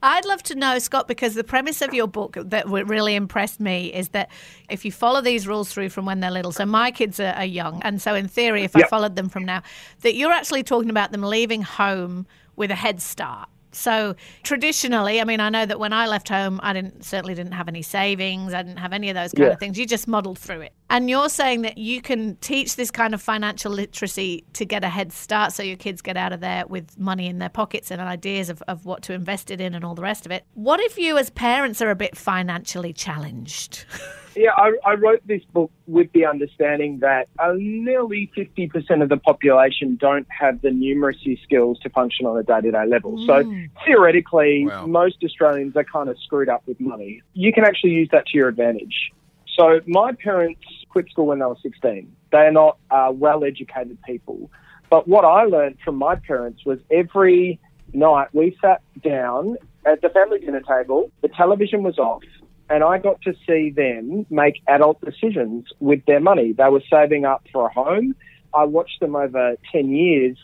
I'd 0.03 0.25
love 0.25 0.43
to 0.45 0.55
know, 0.55 0.79
Scott, 0.79 1.09
because 1.09 1.35
the 1.35 1.45
premise 1.45 1.83
of 1.83 1.93
your 1.93 2.07
book 2.07 2.37
that 2.41 2.67
really 2.69 3.15
impressed 3.15 3.61
me 3.61 3.93
is 3.93 4.11
that 4.11 4.31
if 4.71 4.85
you 4.85 4.93
follow 4.93 5.21
these 5.21 5.47
rules 5.47 5.71
through 5.71 5.91
from 5.91 6.07
when 6.07 6.21
they're 6.21 6.31
little, 6.31 6.53
so 6.53 6.65
my 6.65 6.91
kids 6.91 7.21
are, 7.21 7.35
are 7.35 7.45
young, 7.45 7.83
and 7.83 8.01
so 8.01 8.15
in 8.15 8.27
theory, 8.27 8.63
if 8.63 8.75
I 8.75 8.85
followed 8.85 9.17
them 9.17 9.29
from 9.29 9.45
now, 9.45 9.63
that 10.01 10.15
you're 10.15 10.33
actually 10.33 10.63
talking 10.63 10.89
about 10.89 11.13
them 11.13 11.23
leaving 11.23 11.63
home 11.63 12.27
with 12.57 12.71
a 12.71 12.75
head 12.75 13.03
start. 13.03 13.49
So 13.73 14.17
traditionally, 14.43 15.21
I 15.21 15.25
mean, 15.25 15.41
I 15.41 15.49
know 15.49 15.65
that 15.65 15.79
when 15.79 15.93
I 15.93 16.07
left 16.07 16.29
home, 16.29 16.59
I 16.63 16.73
didn't 16.73 17.05
certainly 17.05 17.35
didn't 17.35 17.53
have 17.53 17.69
any 17.69 17.83
savings. 17.83 18.53
I 18.53 18.63
didn't 18.63 18.79
have 18.79 18.93
any 18.93 19.09
of 19.11 19.15
those 19.15 19.33
kind 19.33 19.47
Yeah. 19.49 19.53
of 19.53 19.59
things. 19.61 19.79
You 19.79 19.87
just 19.87 20.09
muddled 20.09 20.39
through 20.39 20.63
it. 20.63 20.73
And 20.89 21.09
you're 21.09 21.29
saying 21.29 21.63
that 21.63 21.79
you 21.79 22.03
can 22.03 22.37
teach 22.41 22.77
this 22.77 22.91
kind 22.91 23.15
of 23.15 23.23
financial 23.23 23.71
literacy 23.71 24.45
to 24.55 24.65
get 24.65 24.83
a 24.83 24.89
head 24.89 25.13
start, 25.13 25.53
so 25.53 25.63
your 25.63 25.77
kids 25.77 26.03
get 26.03 26.17
out 26.17 26.33
of 26.33 26.41
there 26.41 26.67
with 26.67 26.99
money 26.99 27.27
in 27.29 27.39
their 27.39 27.49
pockets 27.49 27.91
and 27.91 28.01
ideas 28.01 28.51
of, 28.51 28.61
of 28.67 28.85
what 28.87 29.03
to 29.03 29.13
invest 29.13 29.51
it 29.51 29.61
in 29.61 29.75
and 29.75 29.85
all 29.85 29.95
the 29.95 30.03
rest 30.03 30.27
of 30.27 30.33
it. 30.33 30.45
What 30.55 30.81
if 30.81 30.99
you, 30.99 31.17
as 31.17 31.31
parents, 31.31 31.81
are 31.81 31.91
a 31.91 31.97
bit 31.97 32.17
financially 32.17 32.93
challenged? 32.93 33.85
Yeah, 34.37 34.53
I, 34.57 34.73
I 34.87 34.95
wrote 34.95 35.27
this 35.27 35.43
book 35.53 35.71
with 35.87 36.13
the 36.13 36.25
understanding 36.27 37.01
that 37.01 37.29
uh, 37.39 37.53
nearly 37.57 38.31
50% 38.37 39.03
of 39.03 39.09
the 39.09 39.17
population 39.17 39.97
don't 39.97 40.27
have 40.31 40.63
the 40.63 40.69
numeracy 40.69 41.43
skills 41.43 41.79
to 41.81 41.91
function 41.91 42.27
on 42.27 42.39
a 42.39 42.43
day 42.43 42.61
to 42.61 42.71
day 42.71 42.87
level. 42.87 43.25
So 43.27 43.43
theoretically, 43.85 44.67
Wow. 44.67 44.87
most 44.87 45.17
Australians 45.25 45.77
are 45.77 45.85
kind 45.85 46.09
of 46.09 46.17
screwed 46.21 46.49
up 46.49 46.63
with 46.67 46.79
money. 46.81 47.23
You 47.35 47.53
can 47.53 47.65
actually 47.65 47.91
use 47.91 48.09
that 48.13 48.27
to 48.27 48.37
your 48.39 48.49
advantage. 48.49 49.11
So 49.59 49.81
my 49.87 50.13
parents 50.13 50.61
quit 50.91 51.09
school 51.11 51.27
when 51.27 51.41
they 51.41 51.45
were 51.47 51.57
16. 51.63 52.11
They 52.33 52.39
are 52.39 52.53
not 52.53 52.79
uh, 52.91 53.11
well 53.13 53.45
educated 53.45 53.99
people. 54.07 54.51
But 54.91 55.07
what 55.09 55.25
I 55.25 55.45
learned 55.45 55.79
from 55.85 55.97
my 55.97 56.15
parents 56.15 56.65
was 56.65 56.79
every 56.91 57.59
night 57.93 58.29
we 58.33 58.57
sat 58.61 58.83
down 59.03 59.57
at 59.87 60.01
the 60.03 60.09
family 60.11 60.39
dinner 60.41 60.61
table, 60.61 61.11
the 61.23 61.29
television 61.29 61.83
was 61.83 61.99
off, 61.99 62.23
and 62.71 62.85
I 62.85 62.99
got 62.99 63.21
to 63.23 63.35
see 63.47 63.71
them 63.71 64.25
make 64.31 64.63
adult 64.69 65.01
decisions 65.01 65.67
with 65.81 66.05
their 66.07 66.21
money. 66.21 66.53
They 66.53 66.69
were 66.69 66.83
saving 66.89 67.25
up 67.25 67.45
for 67.53 67.67
a 67.67 67.73
home. 67.73 68.15
I 68.55 68.65
watched 68.65 69.01
them 69.01 69.17
over 69.17 69.57
10 69.73 69.91
years 69.91 70.39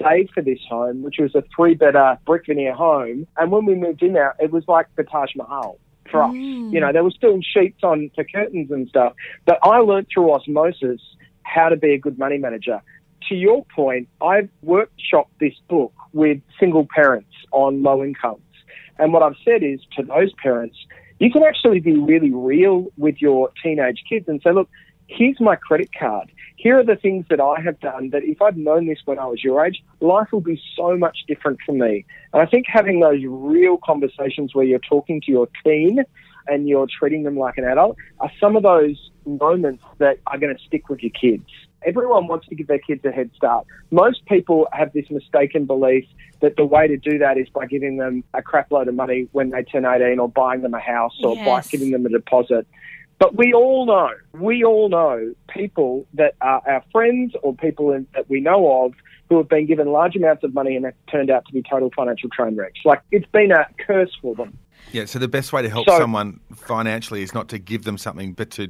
save 0.00 0.30
for 0.32 0.42
this 0.42 0.60
home, 0.68 1.02
which 1.02 1.16
was 1.18 1.34
a 1.34 1.42
three 1.54 1.74
better 1.74 2.18
brick 2.24 2.46
veneer 2.46 2.74
home. 2.74 3.26
And 3.36 3.50
when 3.50 3.66
we 3.66 3.74
moved 3.74 4.02
in 4.02 4.12
there, 4.12 4.34
it 4.38 4.52
was 4.52 4.64
like 4.68 4.86
the 4.96 5.02
Taj 5.02 5.34
Mahal 5.34 5.78
for 6.10 6.22
us. 6.22 6.32
Mm. 6.32 6.72
You 6.72 6.80
know, 6.80 6.92
there 6.92 7.02
were 7.02 7.10
still 7.10 7.38
sheets 7.42 7.82
on 7.82 8.10
for 8.14 8.24
curtains 8.24 8.70
and 8.70 8.88
stuff. 8.88 9.14
But 9.44 9.58
I 9.62 9.78
learned 9.78 10.06
through 10.12 10.32
osmosis 10.32 11.00
how 11.42 11.68
to 11.68 11.76
be 11.76 11.94
a 11.94 11.98
good 11.98 12.18
money 12.18 12.38
manager. 12.38 12.80
To 13.28 13.34
your 13.34 13.64
point, 13.74 14.08
I've 14.20 14.48
workshopped 14.64 15.34
this 15.40 15.54
book 15.68 15.92
with 16.12 16.40
single 16.58 16.86
parents 16.94 17.34
on 17.50 17.82
low 17.82 18.02
incomes. 18.02 18.42
And 18.98 19.12
what 19.12 19.22
I've 19.22 19.36
said 19.44 19.62
is 19.62 19.80
to 19.96 20.02
those 20.02 20.32
parents, 20.42 20.76
you 21.22 21.30
can 21.30 21.44
actually 21.44 21.78
be 21.78 21.96
really 21.96 22.32
real 22.32 22.90
with 22.96 23.22
your 23.22 23.52
teenage 23.62 24.02
kids 24.08 24.26
and 24.26 24.42
say, 24.42 24.50
look, 24.50 24.68
here's 25.06 25.38
my 25.40 25.54
credit 25.54 25.90
card. 25.96 26.32
Here 26.56 26.76
are 26.80 26.84
the 26.84 26.96
things 26.96 27.26
that 27.30 27.40
I 27.40 27.60
have 27.60 27.78
done 27.78 28.10
that 28.10 28.24
if 28.24 28.42
I'd 28.42 28.56
known 28.56 28.88
this 28.88 28.98
when 29.04 29.20
I 29.20 29.26
was 29.26 29.44
your 29.44 29.64
age, 29.64 29.84
life 30.00 30.28
would 30.32 30.42
be 30.42 30.60
so 30.76 30.96
much 30.96 31.18
different 31.28 31.60
for 31.64 31.72
me. 31.72 32.04
And 32.32 32.42
I 32.42 32.46
think 32.46 32.66
having 32.66 32.98
those 32.98 33.20
real 33.24 33.78
conversations 33.84 34.52
where 34.52 34.64
you're 34.64 34.80
talking 34.80 35.20
to 35.20 35.30
your 35.30 35.48
teen 35.64 36.00
and 36.48 36.68
you're 36.68 36.88
treating 36.88 37.22
them 37.22 37.36
like 37.36 37.56
an 37.56 37.64
adult 37.64 37.98
are 38.18 38.32
some 38.40 38.56
of 38.56 38.64
those 38.64 39.10
moments 39.24 39.84
that 39.98 40.18
are 40.26 40.38
going 40.38 40.56
to 40.56 40.62
stick 40.64 40.88
with 40.88 41.04
your 41.04 41.12
kids. 41.12 41.48
Everyone 41.86 42.26
wants 42.26 42.46
to 42.48 42.54
give 42.54 42.66
their 42.66 42.78
kids 42.78 43.04
a 43.04 43.10
head 43.10 43.30
start. 43.36 43.66
Most 43.90 44.24
people 44.26 44.68
have 44.72 44.92
this 44.92 45.10
mistaken 45.10 45.64
belief 45.64 46.06
that 46.40 46.56
the 46.56 46.64
way 46.64 46.88
to 46.88 46.96
do 46.96 47.18
that 47.18 47.38
is 47.38 47.48
by 47.48 47.66
giving 47.66 47.96
them 47.96 48.24
a 48.34 48.42
crap 48.42 48.70
load 48.70 48.88
of 48.88 48.94
money 48.94 49.28
when 49.32 49.50
they 49.50 49.62
turn 49.62 49.84
18 49.84 50.18
or 50.18 50.28
buying 50.28 50.62
them 50.62 50.74
a 50.74 50.80
house 50.80 51.18
or 51.22 51.36
by 51.36 51.62
giving 51.62 51.90
them 51.90 52.04
a 52.06 52.08
deposit. 52.08 52.66
But 53.18 53.36
we 53.36 53.52
all 53.52 53.86
know, 53.86 54.10
we 54.32 54.64
all 54.64 54.88
know 54.88 55.34
people 55.48 56.06
that 56.14 56.34
are 56.40 56.60
our 56.66 56.82
friends 56.90 57.34
or 57.42 57.54
people 57.54 57.92
in, 57.92 58.06
that 58.14 58.28
we 58.28 58.40
know 58.40 58.84
of 58.84 58.94
who 59.28 59.38
have 59.38 59.48
been 59.48 59.66
given 59.66 59.86
large 59.92 60.16
amounts 60.16 60.42
of 60.42 60.52
money 60.52 60.74
and 60.74 60.84
have 60.84 60.94
turned 61.08 61.30
out 61.30 61.46
to 61.46 61.52
be 61.52 61.62
total 61.62 61.90
financial 61.94 62.28
train 62.30 62.56
wrecks. 62.56 62.80
Like 62.84 63.00
it's 63.12 63.26
been 63.26 63.52
a 63.52 63.66
curse 63.86 64.10
for 64.20 64.34
them. 64.34 64.58
Yeah, 64.90 65.04
so 65.04 65.18
the 65.20 65.28
best 65.28 65.52
way 65.52 65.62
to 65.62 65.70
help 65.70 65.88
So- 65.88 65.98
someone 65.98 66.40
financially 66.54 67.22
is 67.22 67.32
not 67.32 67.48
to 67.50 67.58
give 67.58 67.84
them 67.84 67.96
something, 67.96 68.32
but 68.32 68.50
to 68.52 68.68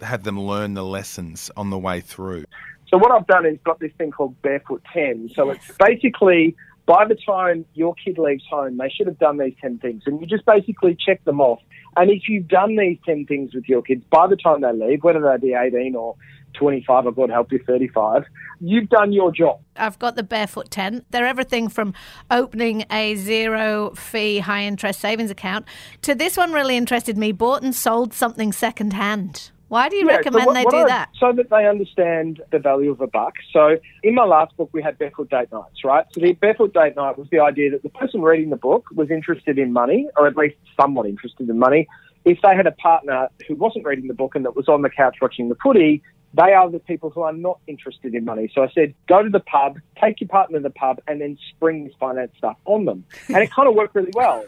have 0.00 0.24
them 0.24 0.40
learn 0.40 0.74
the 0.74 0.84
lessons 0.84 1.50
on 1.56 1.70
the 1.70 1.78
way 1.78 2.00
through. 2.00 2.44
So 2.88 2.98
what 2.98 3.10
I've 3.10 3.26
done 3.26 3.46
is 3.46 3.58
got 3.64 3.80
this 3.80 3.92
thing 3.98 4.10
called 4.10 4.40
Barefoot 4.42 4.82
10. 4.92 5.30
So 5.34 5.50
it's 5.50 5.70
basically 5.78 6.54
by 6.86 7.06
the 7.06 7.14
time 7.14 7.64
your 7.74 7.94
kid 7.94 8.18
leaves 8.18 8.44
home, 8.50 8.76
they 8.76 8.88
should 8.88 9.06
have 9.06 9.18
done 9.18 9.38
these 9.38 9.54
10 9.60 9.78
things. 9.78 10.02
And 10.06 10.20
you 10.20 10.26
just 10.26 10.44
basically 10.44 10.96
check 10.98 11.24
them 11.24 11.40
off. 11.40 11.60
And 11.96 12.10
if 12.10 12.28
you've 12.28 12.48
done 12.48 12.76
these 12.76 12.98
10 13.06 13.26
things 13.26 13.54
with 13.54 13.68
your 13.68 13.82
kids, 13.82 14.04
by 14.10 14.26
the 14.26 14.36
time 14.36 14.62
they 14.62 14.72
leave, 14.72 15.04
whether 15.04 15.20
they 15.20 15.48
be 15.48 15.54
18 15.54 15.94
or 15.94 16.16
25 16.54 17.06
or 17.06 17.12
God 17.12 17.30
help 17.30 17.52
you, 17.52 17.60
35, 17.66 18.24
you've 18.60 18.88
done 18.88 19.12
your 19.12 19.30
job. 19.30 19.60
I've 19.76 19.98
got 19.98 20.16
the 20.16 20.22
Barefoot 20.22 20.70
10. 20.70 21.04
They're 21.10 21.26
everything 21.26 21.68
from 21.68 21.94
opening 22.30 22.84
a 22.90 23.14
zero 23.16 23.90
fee, 23.90 24.40
high 24.40 24.64
interest 24.64 25.00
savings 25.00 25.30
account 25.30 25.66
to 26.02 26.14
this 26.14 26.36
one 26.36 26.52
really 26.52 26.76
interested 26.76 27.16
me 27.16 27.32
bought 27.32 27.62
and 27.62 27.74
sold 27.74 28.12
something 28.12 28.52
second 28.52 28.94
hand. 28.94 29.51
Why 29.72 29.88
do 29.88 29.96
you 29.96 30.04
Yeah, 30.06 30.12
so 30.12 30.16
recommend 30.18 30.46
what- 30.48 30.52
they 30.52 30.64
what 30.64 30.70
do 30.72 30.76
I- 30.80 30.86
that? 30.88 31.08
So 31.18 31.32
that 31.32 31.48
they 31.48 31.66
understand 31.66 32.42
the 32.50 32.58
value 32.58 32.90
of 32.90 33.00
a 33.00 33.06
buck. 33.06 33.36
So 33.54 33.78
in 34.02 34.14
my 34.14 34.24
last 34.24 34.54
book, 34.58 34.68
we 34.74 34.82
had 34.82 34.98
barefoot 34.98 35.30
date 35.30 35.50
nights, 35.50 35.82
right? 35.82 36.04
So 36.12 36.20
the 36.20 36.34
barefoot 36.34 36.74
date 36.74 36.94
night 36.94 37.16
was 37.16 37.26
the 37.30 37.40
idea 37.40 37.70
that 37.70 37.82
the 37.82 37.88
person 37.88 38.20
reading 38.20 38.50
the 38.50 38.56
book 38.56 38.84
was 38.94 39.10
interested 39.10 39.58
in 39.58 39.72
money, 39.72 40.10
or 40.18 40.26
at 40.26 40.36
least 40.36 40.56
somewhat 40.78 41.06
interested 41.06 41.48
in 41.48 41.58
money. 41.58 41.88
If 42.26 42.42
they 42.42 42.54
had 42.54 42.66
a 42.66 42.72
partner 42.72 43.28
who 43.48 43.54
wasn't 43.54 43.86
reading 43.86 44.08
the 44.08 44.14
book 44.14 44.34
and 44.34 44.44
that 44.44 44.54
was 44.54 44.68
on 44.68 44.82
the 44.82 44.90
couch 44.90 45.16
watching 45.22 45.48
the 45.48 45.54
footy, 45.54 46.02
they 46.34 46.52
are 46.52 46.68
the 46.68 46.78
people 46.78 47.08
who 47.08 47.22
are 47.22 47.32
not 47.32 47.58
interested 47.66 48.14
in 48.14 48.26
money. 48.26 48.50
So 48.54 48.62
I 48.62 48.68
said, 48.74 48.92
go 49.08 49.22
to 49.22 49.30
the 49.30 49.40
pub, 49.40 49.78
take 49.98 50.20
your 50.20 50.28
partner 50.28 50.58
to 50.58 50.62
the 50.62 50.68
pub, 50.70 51.00
and 51.08 51.18
then 51.18 51.38
spring 51.48 51.84
this 51.86 51.94
finance 51.98 52.32
stuff 52.36 52.58
on 52.66 52.84
them. 52.84 53.06
And 53.28 53.38
it 53.38 53.50
kind 53.50 53.66
of 53.70 53.74
worked 53.74 53.94
really 53.94 54.12
well. 54.14 54.44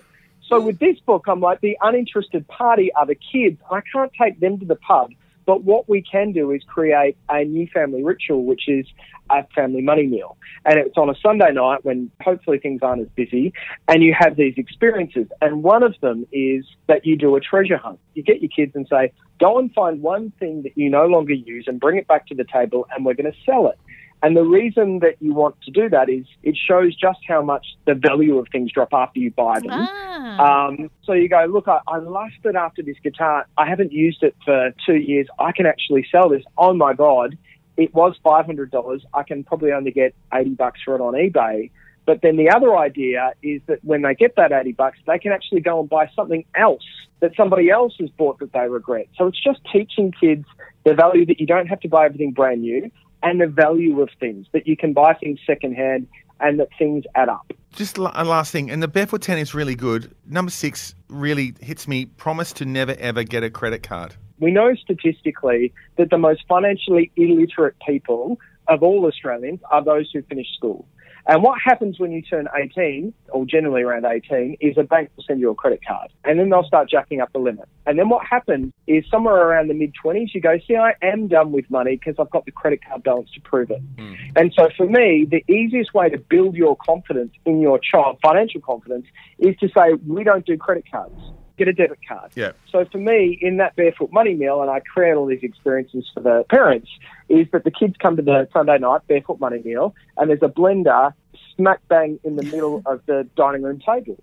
So 0.49 0.61
with 0.61 0.79
this 0.79 0.99
book, 1.01 1.25
I'm 1.27 1.41
like, 1.41 1.61
the 1.61 1.77
uninterested 1.81 2.47
party 2.49 2.93
are 2.95 3.07
the 3.07 3.15
kids. 3.15 3.61
I 3.71 3.81
can't 3.93 4.13
take 4.21 4.41
them 4.41 4.59
to 4.59 4.67
the 4.67 4.77
pub. 4.77 5.11
But 5.47 5.63
what 5.63 5.89
we 5.89 6.03
can 6.03 6.33
do 6.33 6.51
is 6.53 6.63
create 6.67 7.17
a 7.29 7.45
new 7.45 7.67
family 7.67 8.03
ritual, 8.03 8.45
which 8.45 8.63
is 8.69 8.87
a 9.31 9.47
family 9.55 9.83
money 9.83 10.07
meal. 10.07 10.37
And 10.65 10.79
it's 10.79 10.97
on 10.97 11.11
a 11.11 11.15
Sunday 11.23 11.53
night 11.53 11.85
when 11.85 12.11
hopefully 12.23 12.59
things 12.59 12.81
aren't 12.83 13.03
as 13.03 13.09
busy 13.15 13.53
and 13.89 14.03
you 14.03 14.15
have 14.19 14.37
these 14.37 14.55
experiences. 14.57 15.27
And 15.41 15.63
one 15.63 15.83
of 15.83 15.95
them 16.01 16.27
is 16.33 16.65
that 16.87 17.05
you 17.05 17.17
do 17.17 17.37
a 17.37 17.41
treasure 17.41 17.77
hunt. 17.77 17.99
You 18.15 18.23
get 18.23 18.41
your 18.41 18.51
kids 18.51 18.73
and 18.75 18.87
say, 18.89 19.13
go 19.41 19.59
and 19.59 19.73
find 19.73 20.01
one 20.03 20.33
thing 20.39 20.63
that 20.63 20.77
you 20.77 20.89
no 20.89 21.07
longer 21.07 21.35
use 21.35 21.65
and 21.67 21.81
bring 21.81 21.99
it 21.99 22.07
back 22.07 22.27
to 22.29 22.35
the 22.35 22.45
table 22.45 22.87
and 22.95 23.05
we're 23.05 23.15
going 23.15 23.31
to 23.31 23.39
sell 23.45 23.69
it. 23.69 23.79
And 24.25 24.35
the 24.35 24.43
reason 24.43 25.01
that 25.01 25.17
you 25.21 25.35
want 25.35 25.61
to 25.67 25.71
do 25.71 25.91
that 25.91 26.09
is 26.09 26.25
it 26.43 26.57
shows 26.57 26.97
just 26.97 27.19
how 27.29 27.43
much 27.43 27.67
the 27.85 27.93
value 27.93 28.39
of 28.39 28.47
things 28.51 28.73
drop 28.73 28.89
after 28.95 29.21
you 29.21 29.31
buy 29.31 29.61
them. 29.61 29.69
Ah. 29.71 30.69
Um, 30.69 30.91
so 31.03 31.13
you 31.13 31.29
go, 31.29 31.45
look, 31.45 31.69
I, 31.69 31.81
I 31.87 31.99
lost 31.99 32.37
it 32.43 32.57
after 32.57 32.83
this 32.83 32.97
guitar. 33.05 33.47
I 33.59 33.69
haven't 33.69 33.93
used 33.93 34.23
it 34.23 34.35
for 34.43 34.73
two 34.87 34.97
years. 34.97 35.27
I 35.39 35.53
can 35.53 35.67
actually 35.67 36.07
sell 36.11 36.31
this. 36.31 36.43
Oh 36.57 36.73
my 36.73 36.95
God, 36.95 37.37
it 37.77 37.93
was 37.93 38.17
$500. 38.25 39.01
I 39.13 39.23
can 39.25 39.45
probably 39.45 39.73
only 39.73 39.91
get 39.91 40.15
80 40.33 40.55
bucks 40.55 40.81
for 40.83 40.95
it 40.95 41.03
on 41.03 41.13
eBay. 41.13 41.71
But 42.07 42.21
then 42.23 42.39
the 42.39 42.49
other 42.49 42.75
idea 42.79 43.33
is 43.43 43.61
that 43.67 43.85
when 43.85 44.01
they 44.01 44.15
get 44.15 44.37
that 44.37 44.53
80 44.53 44.73
bucks, 44.73 44.99
they 45.07 45.19
can 45.19 45.33
actually 45.33 45.61
go 45.61 45.81
and 45.81 45.89
buy 45.89 46.09
something 46.17 46.47
else 46.55 46.85
that 47.21 47.33
somebody 47.37 47.69
else 47.69 47.93
has 48.01 48.09
bought 48.09 48.39
that 48.39 48.55
they 48.55 48.69
regret. 48.69 49.09
So 49.19 49.27
it's 49.27 49.43
just 49.43 49.61
teaching 49.71 50.15
kids 50.19 50.47
the 50.87 50.95
value 50.95 51.27
that 51.27 51.41
you 51.41 51.47
don't 51.47 51.67
have 51.67 51.81
to 51.81 51.89
buy 51.89 52.07
everything 52.07 52.33
brand 52.33 52.63
new 52.63 52.91
and 53.25 53.41
the 53.41 53.49
value 53.49 54.01
of 54.01 54.11
things, 54.21 54.47
that 54.53 54.69
you 54.69 54.77
can 54.77 54.93
buy 54.93 55.15
things 55.15 55.41
secondhand 55.45 56.07
and 56.39 56.61
that 56.61 56.69
things 56.79 57.05
add 57.15 57.29
up. 57.29 57.53
Just 57.73 57.97
a 57.97 58.03
last 58.03 58.53
thing, 58.53 58.71
and 58.71 58.81
the 58.81 58.87
barefoot 58.87 59.23
ten 59.23 59.39
is 59.39 59.53
really 59.55 59.75
good. 59.75 60.15
Number 60.27 60.51
six 60.51 60.95
really 61.09 61.55
hits 61.61 61.89
me. 61.89 62.05
Promise 62.05 62.53
to 62.55 62.65
never 62.65 62.95
ever 63.01 63.25
get 63.25 63.43
a 63.43 63.51
credit 63.51 63.83
card. 63.83 64.15
We 64.39 64.53
know 64.53 64.75
statistically 64.75 65.73
that 65.97 66.11
the 66.11 66.19
most 66.19 66.45
financially 66.47 67.11
illiterate 67.17 67.75
people 67.85 68.39
of 68.69 68.83
all 68.83 69.07
Australians 69.07 69.61
are 69.71 69.83
those 69.83 70.11
who 70.13 70.23
finish 70.23 70.47
school. 70.57 70.87
And 71.27 71.43
what 71.43 71.59
happens 71.63 71.99
when 71.99 72.13
you 72.13 72.21
turn 72.21 72.49
18, 72.55 73.15
or 73.31 73.47
generally 73.47 73.83
around 73.83 74.05
18, 74.05 74.59
is 74.61 74.77
a 74.77 74.83
bank 74.83 75.11
will 75.17 75.25
send 75.27 75.41
you 75.41 75.51
a 75.51 75.55
credit 75.55 75.81
card. 75.87 76.11
And 76.25 76.39
then 76.39 76.51
they'll 76.51 76.65
start 76.65 76.91
jacking 76.91 77.21
up 77.21 77.33
the 77.33 77.39
limit. 77.39 77.67
And 77.87 77.99
then 77.99 78.11
what 78.11 78.27
happens 78.27 78.73
is 78.87 79.05
somewhere 79.11 79.37
around 79.37 79.69
the 79.69 79.75
mid 79.75 79.95
20s, 80.05 80.35
you 80.35 80.41
go, 80.41 80.59
see, 80.67 80.77
I 80.77 80.95
am 81.03 81.29
done 81.29 81.53
with 81.53 81.71
money 81.71 81.97
because 81.97 82.17
I've 82.19 82.31
got 82.31 82.45
the 82.45 82.53
credit 82.53 82.81
card 82.87 83.03
balance 83.03 83.31
to 83.33 83.41
prove 83.41 83.71
it. 83.71 83.81
Hmm. 83.99 84.15
And 84.37 84.53
so 84.55 84.69
for 84.77 84.87
me, 84.87 85.27
the 85.31 85.43
easiest 85.51 85.95
way 85.95 86.11
to 86.11 86.19
build 86.19 86.57
your 86.57 86.77
confidence 86.77 87.33
in 87.47 87.61
your 87.61 87.79
child, 87.79 88.19
financial 88.23 88.61
confidence, 88.61 89.07
is 89.39 89.57
to 89.61 89.69
say, 89.69 89.95
we 90.07 90.25
don't 90.25 90.45
do 90.45 90.59
credit 90.59 90.85
cards. 90.91 91.19
Get 91.57 91.69
a 91.69 91.73
debit 91.73 92.01
card. 92.09 92.33
Yeah. 92.35 92.53
So 92.71 92.85
for 92.91 92.99
me, 92.99 93.39
in 93.41 93.59
that 93.59 93.77
barefoot 93.77 94.13
money 94.13 94.35
meal, 94.35 94.61
and 94.61 94.71
I 94.71 94.81
create 94.81 95.15
all 95.15 95.27
these 95.27 95.43
experiences 95.43 96.11
for 96.13 96.21
the 96.21 96.45
parents, 96.49 96.89
is 97.29 97.47
that 97.53 97.65
the 97.65 97.71
kids 97.71 97.95
come 98.01 98.17
to 98.17 98.23
the 98.23 98.49
Sunday 98.53 98.79
night 98.79 99.03
barefoot 99.07 99.39
money 99.39 99.63
meal, 99.65 99.95
and 100.17 100.29
there's 100.29 100.43
a 100.43 100.49
blender 100.49 101.13
smack 101.55 101.81
bang 101.89 102.19
in 102.25 102.37
the 102.37 102.43
middle 102.43 102.83
of 102.87 103.01
the 103.07 103.29
dining 103.37 103.63
room 103.63 103.81
table. 103.81 104.17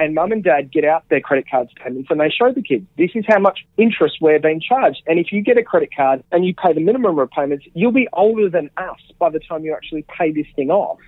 And 0.00 0.14
mum 0.14 0.30
and 0.30 0.44
dad 0.44 0.70
get 0.70 0.84
out 0.84 1.02
their 1.08 1.20
credit 1.20 1.50
card 1.50 1.68
statements 1.70 2.08
and 2.08 2.20
they 2.20 2.30
show 2.30 2.52
the 2.52 2.62
kids, 2.62 2.86
this 2.96 3.10
is 3.16 3.24
how 3.26 3.40
much 3.40 3.66
interest 3.76 4.18
we're 4.20 4.38
being 4.38 4.60
charged. 4.60 5.02
And 5.08 5.18
if 5.18 5.32
you 5.32 5.42
get 5.42 5.58
a 5.58 5.62
credit 5.64 5.90
card 5.94 6.22
and 6.30 6.46
you 6.46 6.54
pay 6.54 6.72
the 6.72 6.80
minimum 6.80 7.18
repayments, 7.18 7.66
you'll 7.74 7.90
be 7.90 8.06
older 8.12 8.48
than 8.48 8.70
us 8.76 9.00
by 9.18 9.28
the 9.28 9.40
time 9.40 9.64
you 9.64 9.74
actually 9.74 10.04
pay 10.16 10.30
this 10.30 10.46
thing 10.54 10.70
off. 10.70 10.98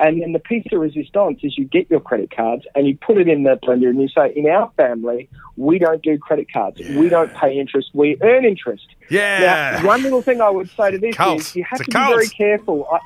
And 0.00 0.20
then 0.20 0.32
the 0.32 0.38
piece 0.40 0.64
de 0.68 0.78
resistance 0.78 1.38
is 1.42 1.56
you 1.56 1.64
get 1.66 1.88
your 1.88 2.00
credit 2.00 2.34
cards 2.34 2.64
and 2.74 2.86
you 2.86 2.96
put 2.96 3.16
it 3.16 3.28
in 3.28 3.44
the 3.44 3.56
blender 3.62 3.88
and 3.90 4.00
you 4.00 4.08
say, 4.08 4.32
in 4.34 4.46
our 4.46 4.70
family, 4.76 5.28
we 5.56 5.78
don't 5.78 6.02
do 6.02 6.18
credit 6.18 6.52
cards. 6.52 6.80
We 6.80 7.08
don't 7.08 7.32
pay 7.34 7.58
interest. 7.58 7.90
We 7.94 8.16
earn 8.22 8.44
interest. 8.44 8.86
Yeah. 9.08 9.78
Now, 9.80 9.86
one 9.86 10.02
little 10.02 10.20
thing 10.22 10.40
I 10.40 10.50
would 10.50 10.68
say 10.70 10.90
to 10.90 10.98
this 10.98 11.14
Cult. 11.14 11.40
is 11.40 11.54
you 11.56 11.62
have 11.64 11.78
to 11.78 11.84
be 11.84 11.92
cult. 11.92 12.08
very 12.14 12.28
careful. 12.28 12.88
I, 12.92 12.98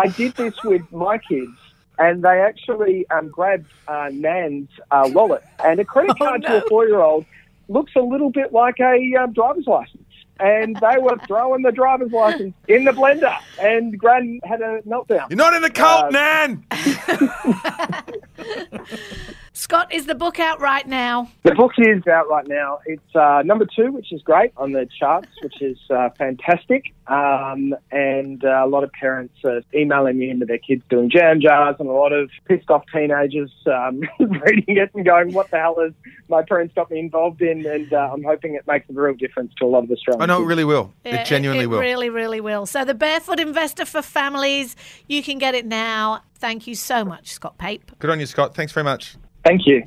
I 0.00 0.06
did 0.08 0.34
this 0.34 0.62
with 0.64 0.82
my 0.92 1.16
kids, 1.16 1.52
and 1.98 2.22
they 2.22 2.40
actually 2.42 3.08
um, 3.10 3.28
grabbed 3.28 3.66
uh, 3.88 4.10
Nan's 4.12 4.68
uh, 4.90 5.08
wallet 5.12 5.42
and 5.64 5.80
a 5.80 5.84
credit 5.84 6.10
Oh, 6.20 6.24
card 6.24 6.42
no. 6.42 6.48
to 6.60 6.64
a 6.66 6.68
four-year-old. 6.68 7.24
looks 7.68 7.92
a 7.96 8.00
little 8.00 8.30
bit 8.30 8.52
like 8.52 8.76
a 8.80 9.14
um, 9.18 9.32
driver's 9.32 9.66
license. 9.66 10.02
And 10.40 10.76
they 10.76 10.98
were 11.00 11.16
throwing 11.26 11.62
the 11.62 11.72
driver's 11.72 12.12
license 12.12 12.54
in 12.68 12.84
the 12.84 12.92
blender, 12.92 13.36
and 13.60 13.98
Gran 13.98 14.38
had 14.44 14.60
a 14.60 14.80
meltdown. 14.82 15.28
You're 15.30 15.36
not 15.36 15.52
in 15.54 15.62
the 15.62 15.70
cult, 15.70 16.14
Uh, 16.14 16.20
Nan! 16.46 16.64
Scott, 19.58 19.92
is 19.92 20.06
the 20.06 20.14
book 20.14 20.38
out 20.38 20.60
right 20.60 20.86
now? 20.86 21.28
The 21.42 21.52
book 21.52 21.72
is 21.78 22.06
out 22.06 22.28
right 22.28 22.46
now. 22.46 22.78
It's 22.86 23.16
uh, 23.16 23.42
number 23.44 23.66
two, 23.66 23.90
which 23.90 24.12
is 24.12 24.22
great 24.22 24.52
on 24.56 24.70
the 24.70 24.88
charts, 25.00 25.26
which 25.42 25.60
is 25.60 25.76
uh, 25.90 26.10
fantastic. 26.16 26.94
Um, 27.08 27.74
and 27.90 28.44
uh, 28.44 28.62
a 28.64 28.68
lot 28.68 28.84
of 28.84 28.92
parents 28.92 29.34
are 29.44 29.62
emailing 29.74 30.16
me 30.16 30.30
into 30.30 30.46
their 30.46 30.58
kids 30.58 30.84
doing 30.88 31.10
jam 31.10 31.40
jars, 31.40 31.74
and 31.80 31.88
a 31.88 31.92
lot 31.92 32.12
of 32.12 32.30
pissed 32.44 32.70
off 32.70 32.84
teenagers 32.94 33.50
um, 33.66 34.02
reading 34.20 34.76
it 34.76 34.90
and 34.94 35.04
going, 35.04 35.32
"What 35.32 35.50
the 35.50 35.58
hell 35.58 35.74
has 35.80 35.92
my 36.28 36.42
parents 36.42 36.72
got 36.74 36.88
me 36.88 37.00
involved 37.00 37.42
in?" 37.42 37.66
And 37.66 37.92
uh, 37.92 38.10
I'm 38.12 38.22
hoping 38.22 38.54
it 38.54 38.64
makes 38.68 38.88
a 38.88 38.92
real 38.92 39.14
difference 39.14 39.54
to 39.58 39.64
a 39.64 39.66
lot 39.66 39.82
of 39.82 39.90
Australians. 39.90 40.22
I 40.22 40.26
know 40.26 40.40
it 40.40 40.46
really 40.46 40.64
will. 40.64 40.94
Yeah, 41.04 41.22
It 41.22 41.26
genuinely 41.26 41.64
it 41.64 41.66
will. 41.66 41.80
really, 41.80 42.10
really 42.10 42.40
will. 42.40 42.64
So, 42.64 42.84
The 42.84 42.94
Barefoot 42.94 43.40
Investor 43.40 43.86
for 43.86 44.02
Families, 44.02 44.76
you 45.08 45.20
can 45.20 45.38
get 45.38 45.56
it 45.56 45.66
now. 45.66 46.22
Thank 46.36 46.68
you 46.68 46.76
so 46.76 47.04
much, 47.04 47.32
Scott 47.32 47.58
Pape. 47.58 47.90
Good 47.98 48.10
on 48.10 48.20
you, 48.20 48.26
Scott. 48.26 48.54
Thanks 48.54 48.72
very 48.72 48.84
much. 48.84 49.16
Thank 49.44 49.66
you. 49.66 49.84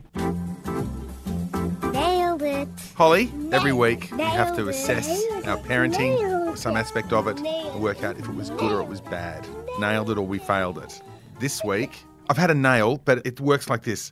Nailed 1.92 2.42
it. 2.42 2.68
Holly, 2.96 3.32
every 3.52 3.74
week 3.74 4.10
we 4.12 4.24
have 4.24 4.50
to 4.56 4.64
Nailed 4.64 4.70
assess 4.70 5.24
our 5.46 5.58
parenting, 5.58 6.54
it. 6.54 6.58
some 6.58 6.76
aspect 6.76 7.14
of 7.14 7.28
it, 7.28 7.38
and 7.40 7.82
work 7.82 8.04
out 8.04 8.18
if 8.18 8.28
it 8.28 8.36
was 8.36 8.50
good 8.52 8.72
or 8.72 8.82
it 8.82 8.88
was 8.88 9.02
bad. 9.02 9.48
Nailed 9.80 10.10
it 10.10 10.18
or 10.18 10.26
we 10.26 10.40
failed 10.40 10.78
it. 10.78 11.02
This 11.40 11.64
week, 11.64 12.04
I've 12.30 12.38
had 12.38 12.52
a 12.52 12.56
nail, 12.56 13.02
but 13.04 13.26
it 13.26 13.40
works 13.40 13.70
like 13.70 13.84
this. 13.84 14.12